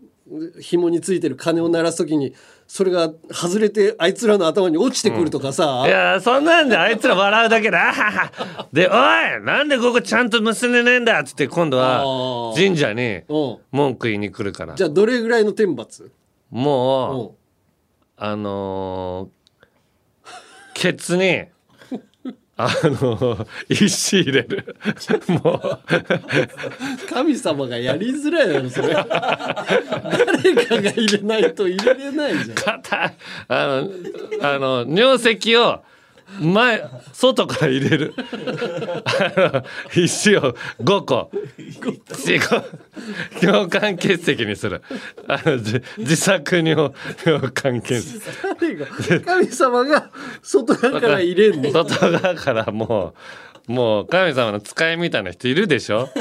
[0.61, 2.33] 紐についてる鐘を鳴らす時に
[2.67, 8.31] それが外れてあいつらの頭に落ちてくるとかさ、いやそんなんであいつら笑うだけだ。
[8.71, 8.93] で「おい
[9.43, 13.57] なんでここちゃんと結んでねえんだ」っつって今度は神社にうん。
[13.71, 14.75] 文句言いに来るから。
[14.75, 16.11] じゃあどれぐらいの天罰
[16.51, 17.31] もう
[18.17, 19.39] あのー
[20.73, 21.43] ケツに
[22.61, 24.75] あのー石入れる。
[25.29, 25.79] もう。
[27.09, 28.93] 神様がやりづらいだろそれ。
[28.93, 32.55] 誰かが入れないと入れれないじゃん。
[32.55, 33.15] 硬い。
[33.47, 33.89] あの
[34.41, 35.81] あの尿石を
[36.39, 38.13] 前外から入れる。
[39.95, 41.31] 石を5個。
[41.57, 42.65] 4個。
[43.41, 44.81] 尿管結石にする。
[45.27, 46.93] あのじ自作尿
[47.25, 50.11] 尿管結石神様が
[50.41, 51.71] 外側から入れんの。
[51.71, 53.13] 外側からもう
[53.69, 56.09] もう神様の使いみたいな人いるでしょ？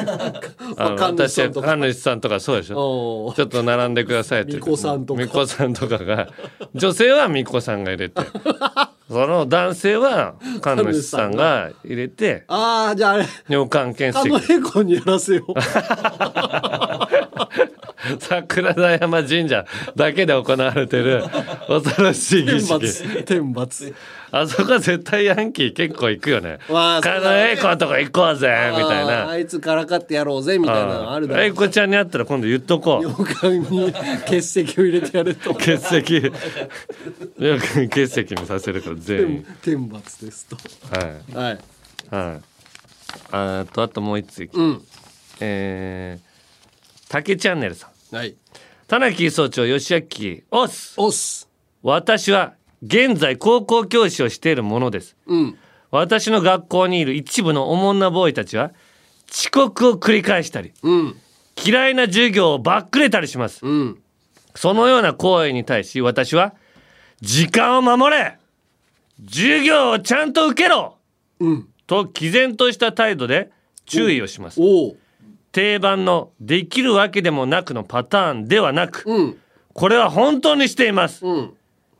[0.77, 1.69] あの神主さんとか。
[1.69, 3.33] 神主さんとかそうでしょ？
[3.35, 4.53] ちょっと並んでくださいって。
[4.59, 5.47] 巫女さんとか。
[5.47, 6.29] さんとかが
[6.75, 8.21] 女性は巫女さんが入れて
[9.09, 15.55] その男性は神主さんが入れてああじゃああれ尿管検あの石エコにやらせよう。
[18.21, 19.65] 桜田山神社
[19.97, 21.25] だけで行われてる
[21.67, 23.25] 恐ろしい儀天式罰。
[23.25, 23.95] 天罰
[24.31, 29.29] あそこは絶対ヤンキー結構行くよね「わあ狩野英孝のとこ行こうぜ」みたいな。
[29.29, 33.03] あいつからかってやろうぜみたいなのあるだろ英子ちゃんに会ったら今度言っとこう。
[33.03, 33.93] 尿管に
[34.27, 35.55] 結石を入れてやると。
[35.55, 36.33] 血石
[37.39, 39.47] よく血石にさせるから全員。
[39.63, 40.57] 天罰ですと。
[40.97, 41.35] はい。
[41.35, 41.59] はい。
[42.11, 42.41] はい。
[43.31, 44.83] あとあともう一ついきうん。
[45.41, 48.17] えー、竹チャンネルさん。
[48.17, 48.35] はい。
[48.87, 50.95] 田中総長吉明オス。
[50.97, 51.49] オス。
[51.83, 55.17] 私は現在高校教師をしているものです。
[55.27, 55.59] うん。
[55.91, 58.73] 私の学校にいる一部のおもんなボーイたちは
[59.31, 61.17] 遅刻を繰り返したりうん。
[61.65, 63.65] 嫌いな授業をばっくれたりします。
[63.65, 63.99] うん。
[64.55, 66.55] そのような行為に対し私は
[67.21, 68.39] 時間を守れ
[69.27, 70.97] 授業をちゃんと受けろ
[71.41, 71.69] うん。
[71.87, 73.51] と毅然とした態度で
[73.87, 74.61] 注意をします。
[75.53, 79.39] 定番のできるわけでもなくのパターンではなくうん。
[79.73, 81.25] これは本当にしています。
[81.25, 81.55] うん。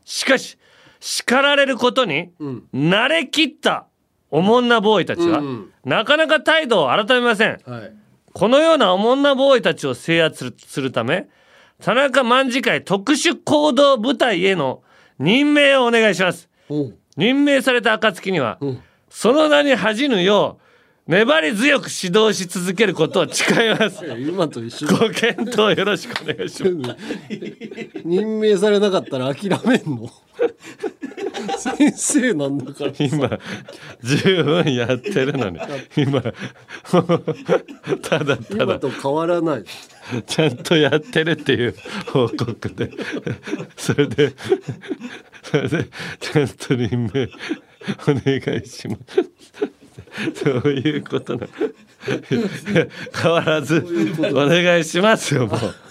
[0.05, 0.58] しかし
[0.99, 2.63] 叱られることにうん。
[2.73, 3.87] 慣れきった
[4.31, 7.57] おもんなボーイたちは、うんなかなか態度を改めません。
[7.65, 7.93] はい。
[8.33, 11.27] このようなおもんなボーイたちを制圧するため
[11.81, 14.83] 田中卍会特殊行動部隊への
[15.17, 16.49] 任命をお願いします。
[17.17, 18.81] 任命された暁には、ん。
[19.09, 20.68] その名に恥じぬよう
[21.09, 24.05] 粘り強く指導し続けることを誓います。
[24.05, 24.89] 今と一緒。
[24.95, 26.97] ご検討よろしくお願いします。
[28.05, 30.07] 任命されなかったら諦めんの？
[31.57, 33.39] 先生なんだから今
[34.03, 35.59] 十分やってるのに。
[35.97, 36.21] 今
[38.03, 38.65] ただただ。
[38.65, 39.63] 今と変わらない。
[40.27, 42.91] ちゃんとやってるっていう報告で。
[43.77, 44.31] それで
[45.41, 45.85] それで
[46.19, 47.29] ちゃんと任命
[48.07, 49.78] お願いします
[50.35, 51.47] そういうことな
[53.21, 53.85] 変わらず
[54.33, 55.88] お願いしますよもう。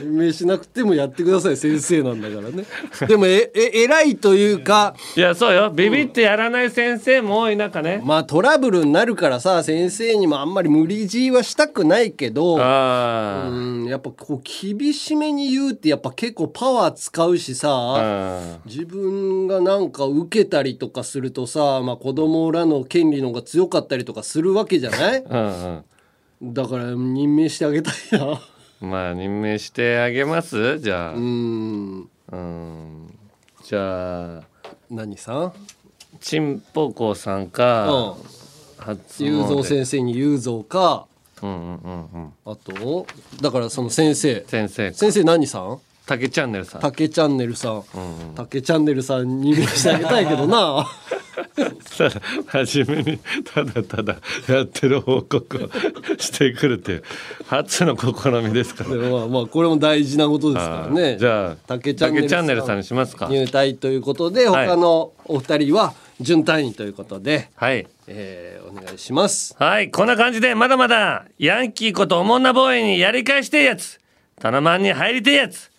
[0.00, 2.64] 任命しなくてもやってください先生なんだからね。
[3.06, 5.70] でもええ偉いというかいやそうよ。
[5.70, 8.00] ビビってやらない先生も多い中ね。
[8.04, 25.22] まあトラブルになるからさ先生にもあんまり無理強いはしたくないけどあうんやっぱこう厳しめに言うってやっぱ結構パワー使うしさあ自分がなんか受けたりとかするとさ、まあ、子供らの権利の方が強かったりとかするわけじゃない？
[25.22, 25.84] うん
[26.42, 26.54] うん。
[26.54, 28.40] だから任命してあげたいな
[28.80, 30.78] まあ任命してあげます？
[30.78, 31.12] じゃあ。
[31.12, 32.08] うん。
[32.32, 33.18] うん。
[33.62, 34.42] じゃあ。
[34.90, 35.52] 何さん？
[36.20, 38.16] ちんぽこさんか、
[38.78, 39.26] 初詣。
[39.26, 41.06] 雄三先生に雄三か。
[41.42, 42.32] うんうんうんうん。
[42.44, 43.06] あと
[43.40, 44.44] だからその先生。
[44.46, 45.78] 先生先生何さん？
[46.10, 46.80] 竹チャンネルさん。
[46.80, 47.84] 竹チャンネルさん、
[48.34, 50.84] 竹チャンネルさんに任命してあげたいけどな。
[51.96, 54.16] ただ初めにただただ
[54.48, 57.04] やってる報告をしてくるっていう。
[57.46, 58.90] 初の試みですから。
[58.90, 61.16] でもまあまあこれも大事なことですからね。
[61.16, 63.28] じゃあ竹チャンネル竹チャンネルさんにしますか。
[63.28, 64.66] 入隊ということではい。
[64.66, 67.86] 他のお二人は準隊員ということで、はい。
[68.08, 69.54] えーお願いします。
[69.60, 74.00] はいこんな感じでまだまだヤンキーことおもんなボーイにやり返してえやつ。
[74.40, 75.69] タナマンに入りてえやつ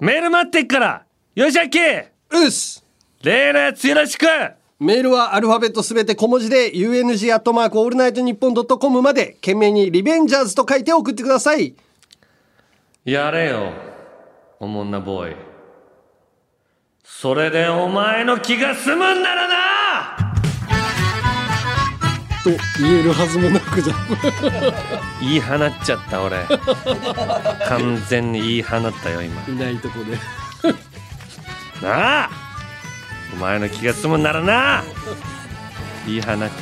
[0.00, 1.04] メール待ってっから。
[1.34, 2.84] よしあけうっす。
[3.22, 4.26] 例のやつよろしく。
[4.78, 11.74] メールはアルファベットすべて小文字で UNG アットマークオールナイトニッポンドットコムまで件名にリベンジャーズと書いて送ってください。
[13.04, 13.72] やれよ
[14.60, 15.36] おもんなボーイ。
[17.02, 19.77] それでお前の気が済むんならな
[22.56, 23.96] と言えるはずもなくじゃん。
[25.20, 26.38] 言い放っちゃった俺。
[27.68, 29.42] 完全に言い放ったよ今。
[29.48, 30.18] いないとこで。
[31.86, 32.30] なあ！
[33.32, 34.82] お前の気が済むんならな！
[36.06, 36.58] 言い放っちゃった。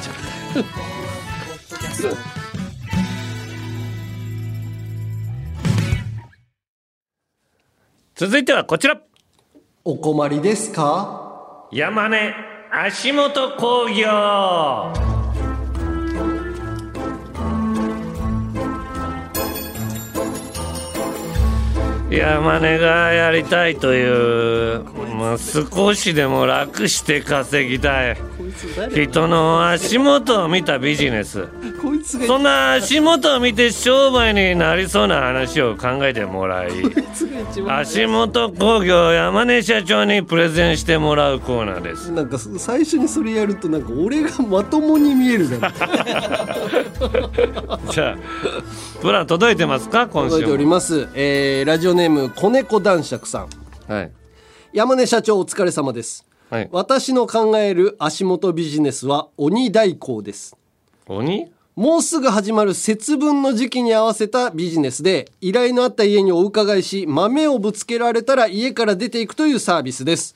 [8.15, 9.01] 続いてはこちら。
[9.85, 11.69] お困りですか？
[11.73, 12.35] 山根
[12.73, 14.07] 足元工業
[22.17, 24.85] 山根がやりたいという、
[25.17, 28.17] まあ、少しでも楽して稼ぎたい。
[28.93, 31.47] 人の足元を見たビジネス。
[31.81, 36.71] こいつがそんな足元を見て商売になりそうな話を考えてもらい
[37.69, 42.11] 足元工業山根社長にプレゼンしてもらうコーナーです。
[42.13, 45.61] なんか最初にそれやるとなんか俺がまともに見えるじゃん。
[47.91, 48.17] じゃあ
[49.01, 53.47] プラン届いてますか今週届いております、えーラジオネーム子猫男爵さ
[53.89, 53.93] ん。
[53.93, 54.11] はい。
[54.73, 56.69] 山根社長お疲れ様です、はい。
[56.73, 60.57] 私の考える足元ビジネスは鬼代行です。
[61.07, 61.51] 鬼？
[61.75, 70.35] もうすぐ始まる節分の時期に合わせたビジネスで依頼のあった家にお伺いし豆をぶつけられたら家から出ていくというサービスです。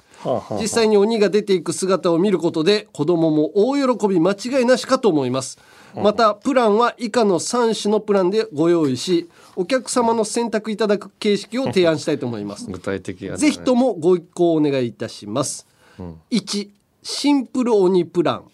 [0.61, 5.59] 実際に鬼が出ていく姿を見ることで子供も大喜び間違いなしかと思います。
[5.95, 12.71] またプランは以下の3種のプランでご用意しお客様の選択いただく形式を提案したいと思います。
[12.71, 13.39] 具体的やね。
[13.39, 15.67] ぜひともご一行お願いいたします、
[16.31, 16.71] 1
[17.03, 18.45] シンプル鬼プラン。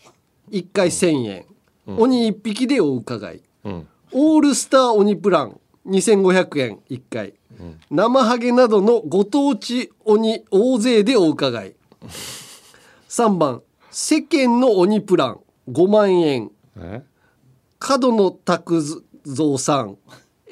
[0.50, 1.44] 1回1000円、
[1.86, 5.60] 鬼1匹でお伺い、んオールスター鬼プラン。
[5.86, 6.78] 2500円。
[6.90, 7.34] 1回、
[7.90, 11.74] 生ハゲなどのご当地鬼大勢でお伺い。
[13.08, 13.62] 3番。
[13.90, 15.40] 世間の鬼プラン。
[15.68, 16.50] 5万円。
[16.76, 17.02] え？
[17.78, 18.82] 角野拓
[19.24, 19.96] 三さん。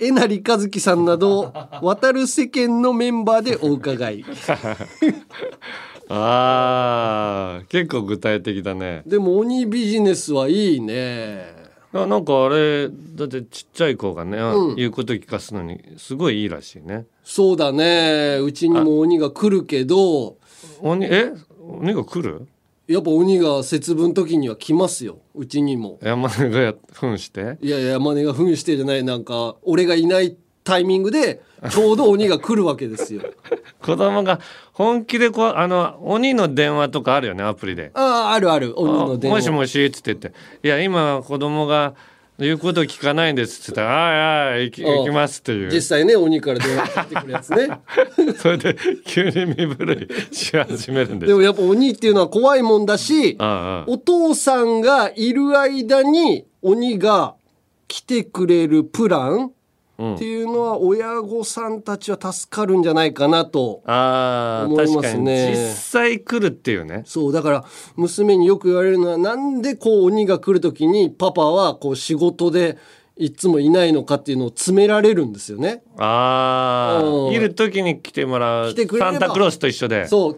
[0.01, 4.24] えなりかずきさんなど渡る世間のメンバーでお伺い
[6.09, 9.02] あー結構具体的だね。
[9.07, 11.64] でも鬼ビジネスはいいね。
[11.92, 14.76] あなんかあれだってちっちゃい子がね、うん。
[14.76, 17.07] 言うこと聞かすのにすごいいいらしいね。
[17.22, 18.38] そうだね。
[18.42, 20.36] うちにも鬼が来るけど。
[20.80, 21.32] 鬼え？
[21.61, 22.48] 鬼が来る？
[22.86, 25.18] やっぱ鬼が節分時には来ますよ。
[25.34, 25.98] うちにも。
[26.02, 27.57] 山根がや扮して？
[27.62, 29.05] いやいや山根が扮してじゃない。
[29.05, 33.23] なんか俺がいないタイミングでちょうど鬼が来るわけですよ。
[33.83, 34.41] 子供が
[34.73, 37.91] 本気でこうあの鬼の電話とかあるよねアプリで。
[37.95, 38.73] あああるある。
[38.77, 39.37] 鬼の電話。
[39.37, 40.33] もしもしっつって言って
[40.67, 41.95] 「いや今子供が
[42.39, 45.71] 言うこと聞かないんです」っつって「はいはい行きうん行きます」っていう。
[45.71, 47.69] 実際ね鬼から電話かかってくるやつね。
[48.39, 51.29] それで急に身震いし始めるんです。
[51.29, 57.35] でもやっぱ鬼っていうのは怖いもんだしああお父さんがいる間に鬼が
[57.87, 59.51] 来てくれるプランうん
[59.95, 65.53] っていうのは親御さんたちは助かるんじゃないかなと思いますね。
[65.53, 67.03] 実際来るっていうね。
[67.07, 67.64] そうだから
[67.97, 72.76] 娘によく言われるのはなんでこう鬼が来る時にパパはこう仕事で
[73.16, 75.84] いつもいないのかっていうのを詰められるんですよね。
[75.97, 77.28] あうん。
[77.28, 80.09] あいる時に来てもらう来てくれサンタクロースと一緒で。
[80.09, 80.36] そう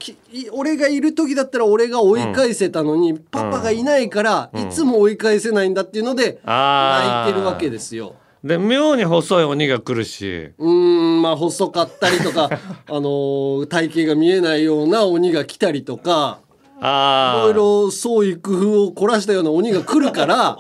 [0.53, 8.15] 俺がいる時だったら俺が追い返せたのに、パパがいないから、いつも追い返せないんだっていうので、泣いてるわけですよ。
[8.47, 10.51] で妙に細い鬼が来るし。
[10.59, 10.69] うー
[11.19, 12.49] んまあ細かったりとか
[12.89, 16.39] あのー体型が見えないような鬼が来たりとか
[16.77, 20.59] いあろいろ創意工夫を凝らしたような鬼が来るから。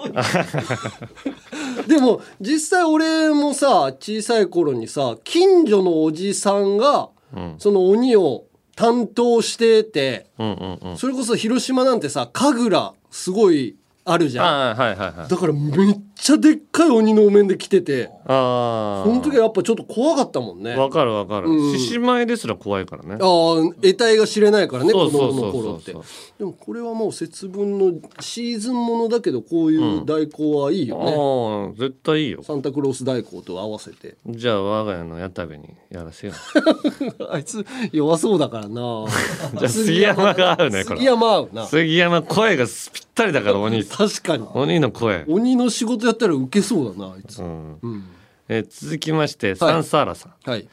[1.86, 7.10] でも実際俺もさ小さい頃にさ近所のおじさんが、
[7.58, 10.96] その鬼を担当してて、うんうんうん。
[10.96, 14.46] それこそ広島なんてさ神楽すごいあるじゃん。
[14.46, 15.28] あーはいはいはい。
[15.28, 20.74] だからめっちゃでっかい鬼のお面で来ててあその時はやっぱちょっと怖かったもんね。
[20.74, 21.48] あわかるわかる。
[21.48, 21.78] うん。
[21.78, 23.12] 獅子舞ですら怖いからね。
[23.12, 25.94] ああ得体が知れないからね子供の頃って。
[26.38, 32.42] でもこれはもう節分のシーズンものだけどこういう代行はいいよね、ああ絶対いいよ。
[32.42, 34.16] サンタクロース代行と合わせて。
[34.26, 36.32] じゃあ我が家の矢田部にやらせよ
[37.30, 39.04] あいつ弱そうだからな。
[39.58, 40.96] じゃあ杉山が合うねこれ。
[40.96, 41.66] 杉山合うな。
[41.66, 43.84] 杉山声がぴったりだから鬼。
[43.84, 44.46] 確かに。
[44.54, 45.24] 鬼の声。
[45.28, 47.78] 鬼の仕事やったらウケそうだなあいつ、うん。
[47.82, 48.04] うん。
[48.48, 50.68] えー続きましてサンサーラさん、はい。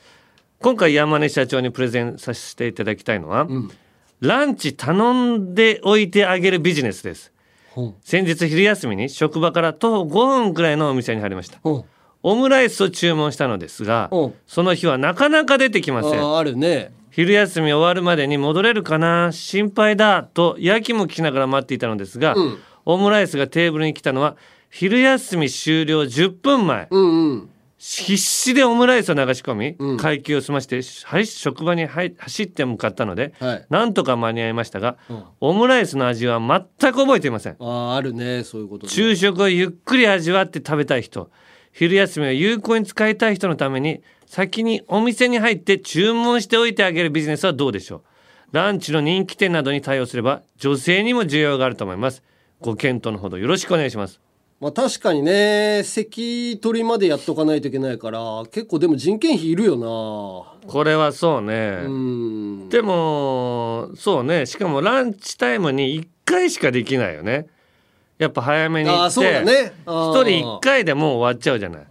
[0.61, 3.47] 今回山根社長にプレゼンさせていただきたいのは、
[4.21, 7.33] ランチ頼んでおいてあげるビジネスです。
[7.71, 11.59] ほ先日昼休みに職場から徒歩5分くらいのお店に入りました。
[11.63, 11.85] ほ
[12.21, 14.27] オムライスを注文したのですがう。
[14.27, 16.21] んその日はなかなか出てきません。
[16.23, 16.93] ああるね。
[17.11, 19.31] 昼休み終わるまでに戻れるかな？
[19.31, 22.59] 心配だとやきもきしながら待っていたのですが、うん。
[22.85, 24.37] オムライスがテーブルに来たのは
[24.75, 27.49] 昼休み終了10分前、うんうん。
[27.77, 33.65] 必死でオムライスを流し込み、会計を済まして、はい、職場にはい走って向かったので、はい。
[33.69, 34.97] なんとか間に合いましたが、
[35.39, 37.55] オムライスの味は全く覚えていません。
[37.59, 38.91] あああるねそういうことね。
[38.91, 41.29] 昼食をゆっくり味わって食べたい人
[41.71, 48.01] 昼休みを有効に使いたい人のために先にお店に入って注文しておいてあげるビジネスはどうでしょう。
[48.53, 52.23] ランチの人気店などに対応すれば女性にも需要があると思います。
[52.59, 54.22] ご検討のほどよろしくお願いします
[54.63, 59.75] まあ確かにね席取りまでやっとかないといけないから結構でも人件費いるよ
[60.67, 61.71] これはそうね。
[61.71, 62.69] なうん。
[62.69, 64.45] でもそうね。
[64.45, 67.47] しかもランチタイムに1回しかできないよね。
[68.17, 69.73] やっぱ早めに行ってそうだね。
[69.85, 71.81] 一人1回でもう終わっちゃうじゃない。
[71.81, 71.87] うん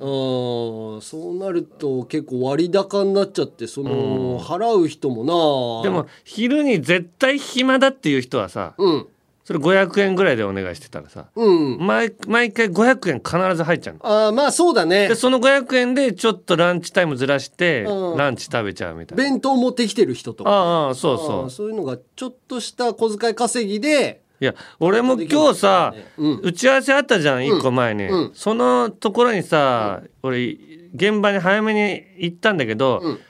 [1.03, 5.83] そうなると結構割高になっちゃってその、払う人もな。
[5.83, 9.07] でも昼に絶対暇だっていう人はさ、うん
[9.53, 11.79] それ500円ぐらいでお願いしてたらさうん。
[11.79, 14.01] 毎毎回500円必ず入っちゃうの。
[14.07, 15.09] ああまあそうだね。
[15.09, 18.17] でその500円でちょっとランチタイムずらしてうん。
[18.17, 19.25] ランチ食べちゃうみたいな。
[19.25, 20.51] 弁当持ってきてる人とか。
[20.51, 21.47] ああそうあそう。
[21.47, 26.41] あそういうのがちょっとした小遣い稼ぎでいや俺も今日さ、うん。
[26.43, 28.31] 打ち合わせあったじゃん1個前に、うん。
[28.35, 30.59] そのところにさ、俺
[30.95, 33.21] 現場に早めに行ったんだけど、うん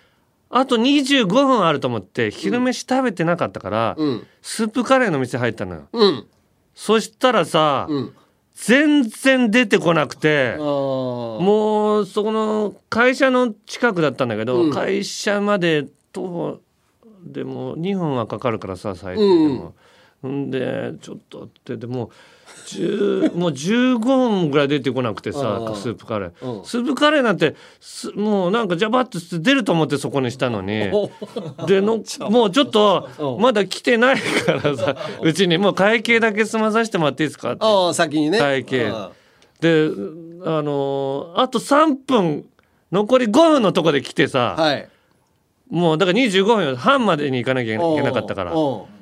[0.55, 4.27] あと25分あると思って昼飯食べてなかったから、うん。
[4.43, 5.89] スープカレーの店入ったのよ。
[5.93, 6.27] うん。
[6.75, 8.13] そしたらさ、うん。
[8.55, 14.71] 全然出てこなくてもうそこの会社の近くだったんだけど、うん。
[14.71, 16.61] 会社まで徒歩
[17.25, 19.75] でも2分はかかるからさ最低でも。
[20.29, 22.11] んでちょっとってでも
[22.67, 26.65] 10 もう15分ぐらい出てこなくてあさあスープカレー、うん。
[26.65, 30.91] スープカレーなんてすもうなんかジャバッと出ると思ってそこにしたのに。
[31.67, 33.43] での もうちょっとうん。
[33.43, 37.95] まだ来てないからさうちにもう会計だけ済まさせてもらっていいですかって。
[37.95, 38.39] 先にね。
[38.39, 38.89] 会計。
[38.89, 39.11] あ
[39.61, 39.89] で
[40.45, 42.45] あのーあと3分
[42.91, 44.89] 残り5分のとこで来てさ、あはい。
[45.71, 48.53] もうだから25分半までに行かなきゃいけなかったから。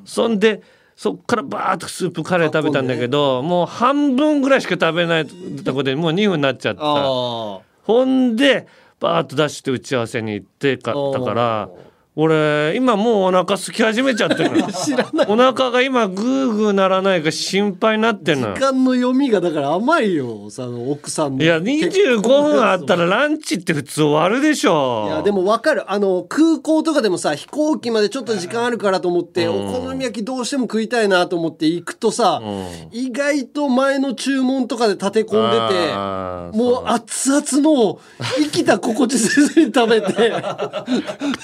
[0.05, 0.63] そんで
[1.01, 6.83] そっからバーッとスープカレー食べたんだけど、もう半分ぐらいしか食べないとこでもう2分になっちゃった。
[6.83, 8.67] あほんで
[9.01, 11.71] バーッと出して打ち合わせに行ってかったから
[12.17, 14.67] 俺今もうお腹空き始めちゃってるの。
[14.73, 15.27] 知らない。
[15.29, 21.45] お腹が今グーグーならないか心配になってん時間の読みがだから甘いよその奥さんの。
[21.45, 25.07] いや25分あったらランチって普通終わるでしょ。
[25.09, 25.91] いやでも分かる。
[25.91, 29.69] あの空港とかでもさ飛行機までちょっと時間あるからと思って、うん。
[29.69, 32.43] お好み焼きどうしても食いたいなと思って行くとさ、
[32.91, 38.01] 意外と前の注文とかで立て込んでてもう熱々の
[38.37, 40.33] 生きた心地せずに食べて。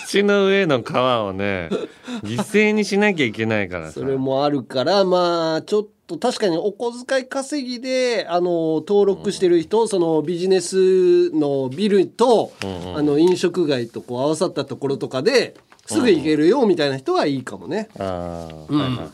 [0.07, 1.69] 口の上上の皮をね
[2.23, 4.01] 犠牲にしなきゃいけないからさ。
[4.01, 17.89] それもあるからまあちょっと確かにお小遣い稼ぎであの登録してる人、そのビジネスのビルと、あの飲食街とこう合わさったところとかですぐ行けるよみたいな人はいいかもね。
[17.99, 18.79] あーうん。
[18.79, 19.11] はいはいはい。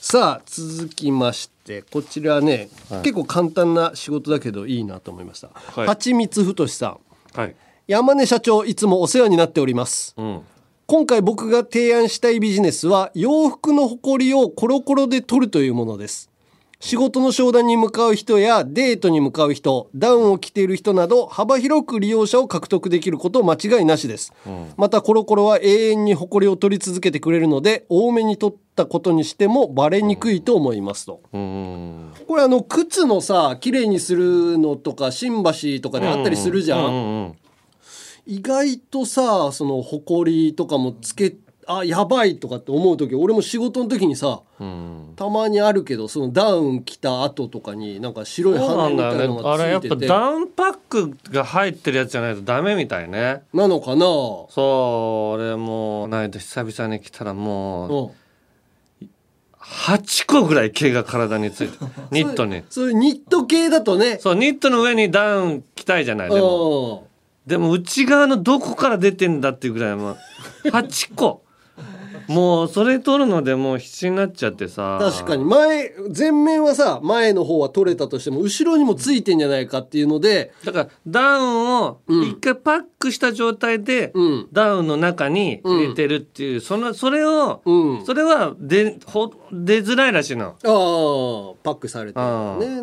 [0.00, 3.02] さあ続きましてこちらね、はい。
[3.02, 5.50] 結構簡単な仕事だけどいいなと思いました。
[5.52, 5.86] はい。
[5.86, 6.96] はちみつふとしさ
[7.34, 7.38] ん。
[7.38, 7.56] はい。
[7.86, 10.14] 山根社長いつもお世話になっております。
[10.16, 10.40] うん
[10.88, 16.30] 今回僕が提案したいビジネスは洋服のほこりをコロコロで取るというものです。
[16.78, 24.32] 仕事の商談に向かう人やデートに向かう人ダウンを着ている人など幅広く利用者を獲得できること間違いなしです、
[24.76, 32.12] またコロコロは永遠にほこりを取り続けてくれるので多めに取ったことにしてもバレにくいと思いますと、うん。
[32.28, 37.36] これあの靴のさ綺麗にするのとか新橋とかであったりするじゃん、うんうん
[38.26, 41.36] 意外とさそのほこりとかもつけ
[41.68, 45.12] あやばいとかって思う時俺も仕事の時にさうん。
[45.16, 49.18] たまにあるけどそのダウン着た後とかになんか白いそうな羽みんだよね。
[49.18, 53.42] たいなのあれやっぱがついててダウンパックが入ってるやつじゃないとダメみたいね。
[53.52, 54.00] なのかな？
[54.00, 58.10] そう俺もうないと久々に来たらも
[59.00, 59.10] ううん。
[59.60, 61.78] 8個ぐらい毛が体について
[62.12, 62.62] ニットに。
[62.70, 64.18] そういうニット系だとね。
[64.20, 67.00] そうニットの上にダウン着たいじゃないでも。
[67.00, 67.05] うん
[67.46, 70.16] でも内側のどこから出てんだっていうぐらいもう
[70.64, 71.44] 8個。
[72.28, 74.98] もうそれ取るのでもう必死になっちゃってさ。
[75.00, 75.44] 確かに。
[75.44, 84.48] 前前面はさ前の方は取れたとしても後ろにもついてんじゃないかっていうのでだからダウンを一回パックした状態でうん。
[84.52, 88.04] ダウンの中に入れてるっていう、そのそれを、うん。
[88.04, 90.46] それは出ほ出づらいらしいの。
[90.46, 90.56] ああ
[91.62, 92.24] パックされてね。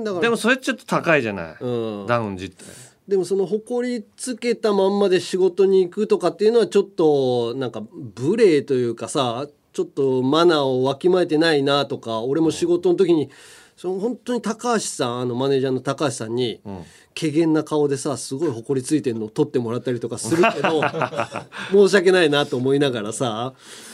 [0.05, 0.21] だから。
[0.21, 1.67] でもそれちょっと高いじゃない、う
[2.03, 2.05] ん。
[2.07, 2.92] ダウン自体。
[3.07, 7.83] でもその埃つけたまんまで仕事に行くとかっていうのはちょっとなんか
[8.19, 13.29] 無礼というかさちょっとマナーをわきまえてないなとか俺も仕事の時に
[13.75, 16.61] その本当に高橋さんあのマネージャーの高橋さんに
[17.19, 20.81] 怪げな顔でさすごい埃ついてるのを取ってもらったりとかするけど
[21.71, 23.53] 申し訳ないなと思いながらさ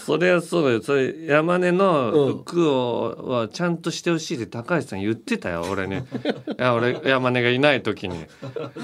[0.10, 0.82] それはそうよ。
[0.82, 5.68] それ山根の服を、はちゃんとしてほしいって高橋さん言ってたよ。
[5.70, 6.00] 俺にい
[6.58, 8.26] や俺山根がいない時に。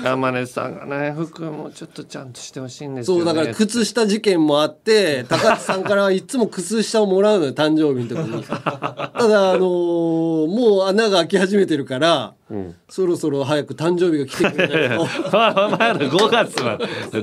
[0.03, 8.43] 山根さんがね服もちょっとちゃんとしてほしいんですよ、ね、そうだから靴下事件もあって高橋さんからはいつも靴下をもらうのよ 誕生日の時に。
[8.43, 12.35] ただあのーもう穴が開き始めてるから、
[12.87, 15.07] そろそろ早く誕生日が来てくれないと。
[15.31, 16.79] まあまだ5月は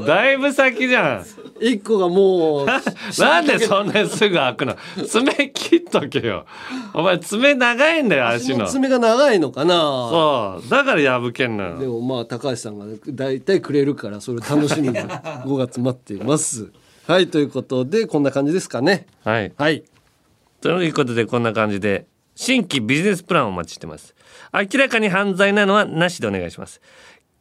[0.07, 1.27] だいぶ先じゃん。
[1.61, 2.67] 一個がもう
[3.21, 4.77] なんでそんなにすぐ開くの。
[5.07, 6.47] 爪切っとけよ。
[6.95, 9.75] お前爪長いんだよ足の爪が長いのかな？
[9.75, 10.69] そう。
[10.71, 11.79] だから破けんのよ。
[11.79, 14.95] でもまあ高橋さんが大体くれるからそれ楽しみに。
[14.99, 16.71] 5月待っています。
[17.07, 19.07] はいということでこんな感じですかね。
[19.25, 19.53] はい。
[19.57, 19.85] はい。
[20.61, 24.15] ということでこんな感じで新規ビジネスプランをお待ちしてます。
[24.53, 26.81] 明らかに犯罪なのはなしでお願いします。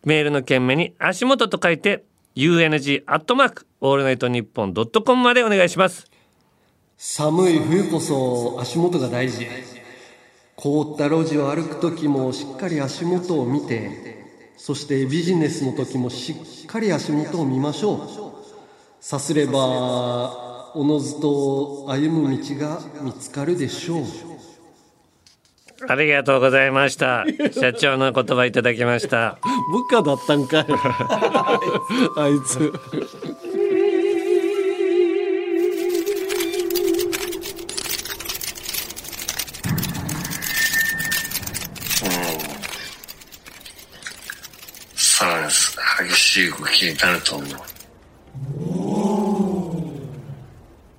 [0.04, 2.04] メールの件名に足元と書いて
[2.36, 6.10] UNG アットマークオールナイトニッポンドットコムまでお願いします
[7.04, 9.48] 寒い冬こそ足元が大事。
[10.56, 19.04] 凍った路地を歩く時もしっかり足元を見てそしてビジネスの時もしっかり足元を見ましょう。
[19.04, 24.04] さすればおのずと歩む道が見つかるでしょう。
[25.88, 27.26] ありがとうございました。
[27.60, 29.40] 社長の言葉いただきました。
[29.74, 30.66] 部下だったんかい。
[32.16, 32.72] あいつ
[46.38, 47.50] い動きになると思う。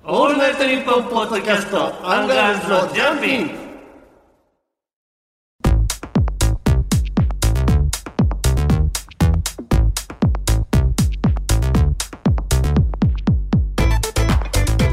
[0.05, 3.53] オールナイトニッポンポッドキャストアンガールズのジャンピン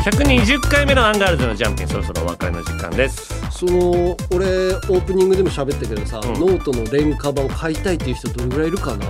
[0.05, 3.35] 120回目のアンガールズのジャンピンそろそろお別れの時間です。
[3.51, 9.07] その俺オープニングでも喋ったけどさ、ノートの廉価版買いたいっていう人どれぐらいいるかな？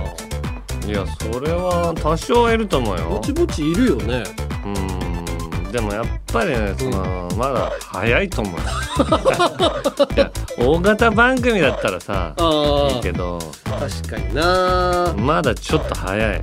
[0.85, 3.09] いやそれは多少いると思うよ。
[3.09, 4.23] ぼちぼちいるよね。
[4.65, 5.71] うん。
[5.71, 8.55] でもやっぱりねその、まだ早いと思う
[10.13, 13.39] いや大型番組だったらさあいいけど。
[13.79, 16.41] 確かになまだちょっと早い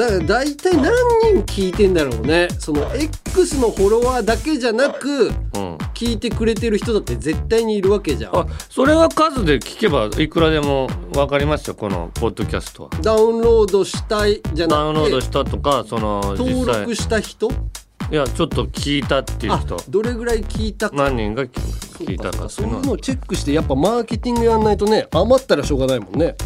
[0.00, 0.92] だから大体何
[1.42, 2.48] 人聞いてんだろうね。
[2.58, 5.32] その X のフォロワーだけじゃなくうん。
[5.92, 8.36] 聞いてくれてる人だって絶対にいるわけじゃん。
[8.36, 12.90] あそれは数で聞けばいくらでも分かりますよこのポッドキャストは。
[13.02, 17.50] ダウンロードしたいじゃなくてダウンロードしたとかその登実際録した人？
[18.10, 20.96] いやちょっと聞いたっていうあ人どれぐらい聞いたか。
[20.96, 26.36] 何人が聞いたかってそいううのはいうのをチェックしてやっぱマーケティングやんないとね余ったらしょうがないもんね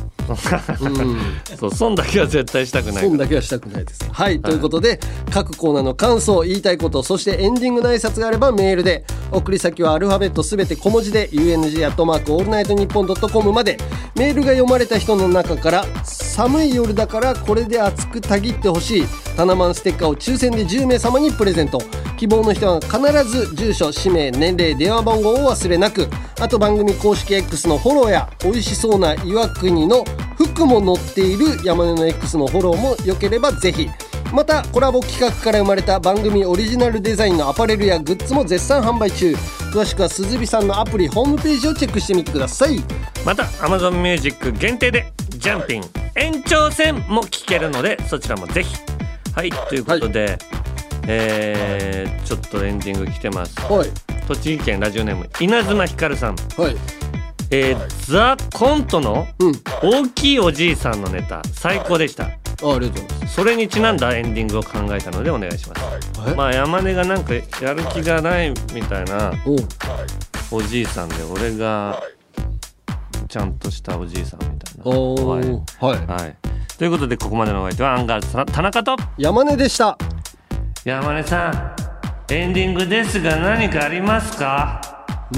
[1.58, 4.08] そう損だけは絶対したくない損だけはしたくないです。
[4.10, 4.98] はい、ということで
[5.30, 13.78] 各コーナーの感想言いたいことそしてエンディングの挨拶があればメールで送り先はアルファベットすべて小文字で UNG アットマークオールナイトニッポンドットコムまで。
[14.16, 19.04] メールが読まれた人の中から寒い夜だからこれで熱くたぎってほしい。
[19.36, 21.80] タナマンステッカーを抽選で10名様にプレゼント。
[22.16, 26.08] 希望の人は必ず住所氏名年齢電話番号を忘れなく。
[26.40, 30.04] あと番組公式 X のフォローや美味しそうな岩国の
[30.36, 33.88] 服も載っている山根の X のフォローもよければぜひ。
[34.32, 39.32] またコラボ企画から生まれた番組オリジナルデザインのアパレルやグッズも絶賛販売中。
[39.72, 42.80] 詳しくは鈴木さんのアプリホームページをチェックしてみてください。
[43.24, 45.84] また Amazon Music 限定でジャンピン。
[46.16, 48.76] 延長戦も聞けるのでそちらもぜひ。
[49.34, 50.38] はいということで、
[51.06, 53.54] えーちょっとエンディング来てます。
[53.60, 53.90] はい。
[54.26, 56.36] 栃木県ラジオネーム稲妻ひかるさん。
[56.56, 56.76] はい。
[57.50, 59.26] えーザ・コントの
[59.82, 62.24] 大きいおじいさんのネタ最高でした。
[62.24, 63.34] あありがとうございます。
[63.34, 66.34] それにちなんだエンディングを考えたのでお願いします。
[66.34, 69.32] まあ山根がなんかやる気がないみたいな
[70.50, 72.02] おじいさんで俺が
[73.28, 74.84] ちゃんとしたおじいさんみたいな。
[74.84, 75.84] おー。
[75.84, 76.36] はい、はい、
[76.78, 78.96] ということでここまでのお相手はアンガールズ田田中と。
[79.18, 79.98] 山根でした
[80.84, 81.48] 山根さ
[82.28, 84.82] んエンディングですが何かありますか？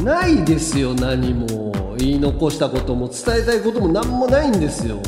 [0.02, 1.94] ないですよ何も。
[1.97, 5.01] 言い残したことも伝えたいことも何もないんですよ。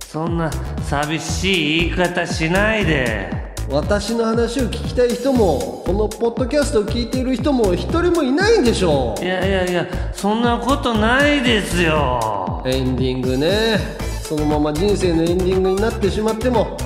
[0.00, 0.50] そんな
[0.84, 3.54] 寂しい言い方しないで。
[3.68, 12.62] 私の話を聞きたい人もこのポッドキャストを聞いている人も一人もいないんでしょいやいやいやそんなことないですよ。
[12.64, 13.78] エンディングね。
[14.22, 16.78] そのまま人生のエンディングになってしまっても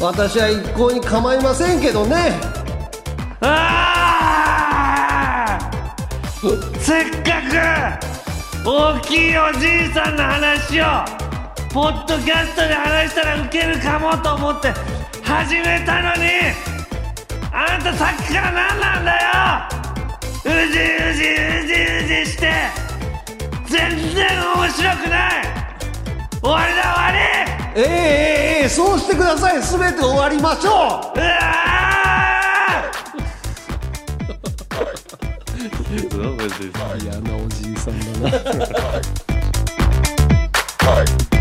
[0.00, 2.32] 私は一向に構いませんけどね。
[3.42, 3.98] あ
[5.58, 5.70] あ
[6.78, 7.42] せっか
[8.62, 10.84] く大きいおじいさんの話を
[11.72, 14.72] ポッドキャストで話したらウケるかもと思って
[15.22, 16.30] 始めたのに
[17.52, 19.80] あなたさっきから何なんだよ！
[20.44, 21.72] うじうじうじ
[22.14, 22.50] うじして
[23.68, 25.59] 全然面白くない！
[26.42, 27.18] 終わりだ終わり！
[27.76, 27.86] えええ
[28.60, 29.60] えええそうしてください。
[29.62, 31.18] 全て終わりましょう。
[31.18, 31.30] うわ
[37.00, 38.38] 嫌なおじいさんだな。
[40.90, 41.04] は
[41.36, 41.39] い